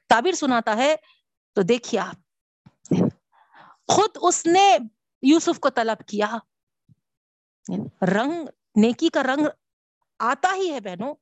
[0.07, 0.95] تعبیر سناتا ہے،
[1.53, 2.15] تو دیکھیے آپ۔
[3.87, 4.77] خود اس نے
[5.21, 6.37] یوسف کو طلب کیا۔
[8.01, 9.47] رنگ، نیکی کا رنگ
[10.19, 11.15] آتا ہی ہے بہنوں۔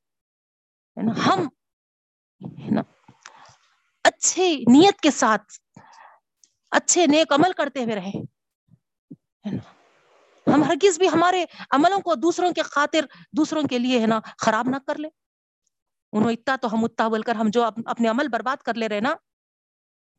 [1.25, 1.47] ہم
[4.03, 5.79] اچھے نیت کے ساتھ،
[6.71, 8.11] اچھے نیک عمل کرتے ہوئے رہے۔
[10.53, 13.05] ہم ہرگز بھی ہمارے عملوں کو دوسروں کے خاطر
[13.37, 15.09] دوسروں کے لیے ہے نا خراب نہ کر لے
[16.13, 18.99] انہوں اتنا تو ہم اتنا بول کر ہم جو اپنے عمل برباد کر لے رہے
[18.99, 19.13] نا،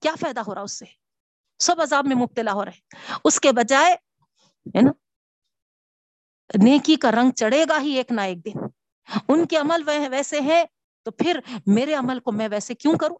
[0.02, 0.84] کیا فائدہ ہو رہا اس سے؟
[1.60, 3.92] سب عذاب میں مبتلا ہو رہے اس کے بجائے
[4.66, 4.92] ہے نا،
[6.54, 8.58] نیکی کا رنگ چڑھے گا ہی ایک نہ ایک دن۔
[9.28, 10.64] ان کے عمل ویسے ہیں
[11.06, 13.16] تو پھر میرے عمل کو میں ویسے کیوں کروں؟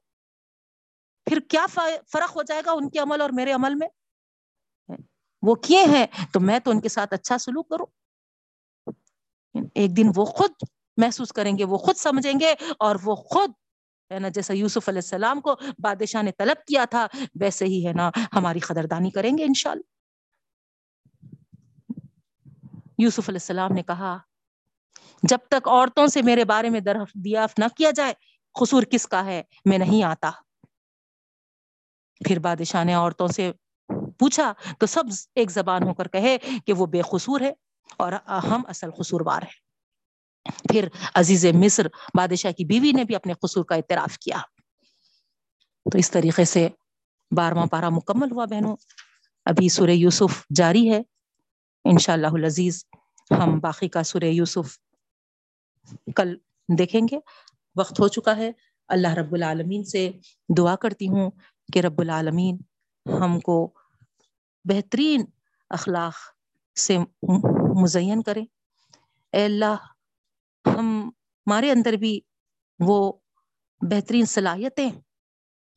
[1.27, 1.67] پھر کیا
[2.13, 3.89] فرق ہو جائے گا ان کے عمل اور میرے عمل میں؟
[5.43, 7.87] وہ کیے ہیں تو میں تو ان کے ساتھ اچھا سلوک کروں۔
[9.75, 10.51] ایک دن وہ خود
[10.97, 13.51] محسوس کریں گے وہ خود سمجھیں گے اور وہ خود
[14.11, 17.07] ہے نا جیسا یوسف علیہ السلام کو بادشاہ نے طلب کیا تھا
[17.41, 19.83] ویسے ہی ہے نا ہماری قدردانی کریں گے انشاءاللہ۔
[22.99, 24.19] یوسف علیہ السلام نے کہا
[25.23, 28.15] جب تک عورتوں سے میرے بارے میں دریافت نہ کیا جائے
[28.61, 30.31] قصور کس کا ہے؟ میں نہیں آتا۔
[32.21, 33.53] پھر بادشاہ نے عورتوں سے
[34.21, 35.05] پوچھا تو سب
[35.35, 37.53] ایک زبان ہو کر کہے کہ وہ بے قصور ہے
[37.99, 39.59] اور ہم اصل قصور وار ہے
[40.73, 44.39] پھر عزیز مصر بادشاہ کی بیوی نے بھی اپنے قصور کا اعتراف کیا۔
[45.87, 46.69] تو اس طریقے سے
[47.37, 48.77] بارواں پارا مکمل ہوا بہنوں۔
[49.47, 51.01] ابھی سورہ یوسف جاری ہے۔
[51.85, 52.85] انشاءاللہ العزیز
[53.31, 54.79] ہم باقی کا سورہ یوسف
[56.17, 56.37] کل
[56.79, 57.19] دیکھیں گے۔
[57.77, 58.51] وقت ہو چکا ہے۔
[58.89, 60.11] اللہ رب العالمین سے
[60.57, 61.31] دعا کرتی ہوں
[61.73, 62.59] کہ رب العالمین
[63.07, 63.57] ہم کو
[64.65, 65.25] بہترین
[65.71, 66.15] اخلاق
[66.77, 66.97] سے
[67.83, 68.43] مزین کرے
[69.33, 69.77] اے اللہ،
[70.65, 70.87] ہم
[71.47, 72.19] ہمارے اندر بھی
[72.81, 72.97] وہ
[73.81, 74.91] بہترین صلاحیتیں،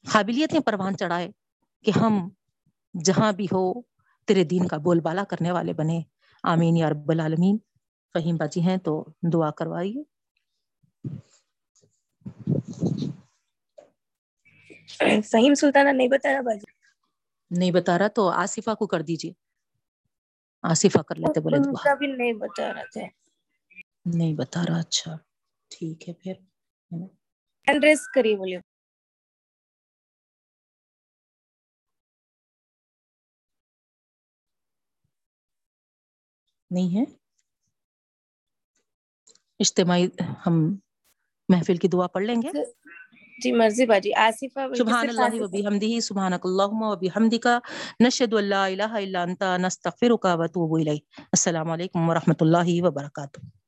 [0.06, 1.30] قابلیتیں پروان چڑھائے
[1.86, 2.14] کہ ہم
[2.94, 3.64] جہاں بھی ہو
[4.28, 6.02] تیرے دین کا بول بالا کرنے والے بنے
[6.44, 7.58] آمین یا رب العالمین۔
[8.16, 8.94] فہیم باجی ہیں تو
[9.34, 10.04] دعا کروائیے۔
[15.24, 16.72] فہیم سلطانہ نہیں بتا رہا باجی۔
[17.58, 19.32] نہیں بتا رہا تو آصفہ کو کر دیجیے
[20.64, 21.60] آصفہ کر لیتے بولے
[21.96, 23.02] بھی نہیں بتا رہا تھا۔
[24.06, 25.16] نہیں بتا رہا اچھا۔
[25.72, 26.34] ٹھیک ہے پھر۔
[27.68, 28.58] ہینڈ ریس کری بولے
[36.72, 37.06] نہیں ہے۔
[39.60, 40.08] اجتماعی
[40.48, 40.78] ہم
[41.50, 42.50] محفل کی دعا پڑھ لیں گے۔
[43.42, 47.48] جی مرضی باجی۔ آصفہ سبحان اللہ و بحمدہ سبحانک اللہم و بحمدک
[48.00, 53.63] نشهد ان لا الہ الا انت نستغفرک و نتوب الیک السلام علیکم ورحمۃ اللہ وبرکاتہ۔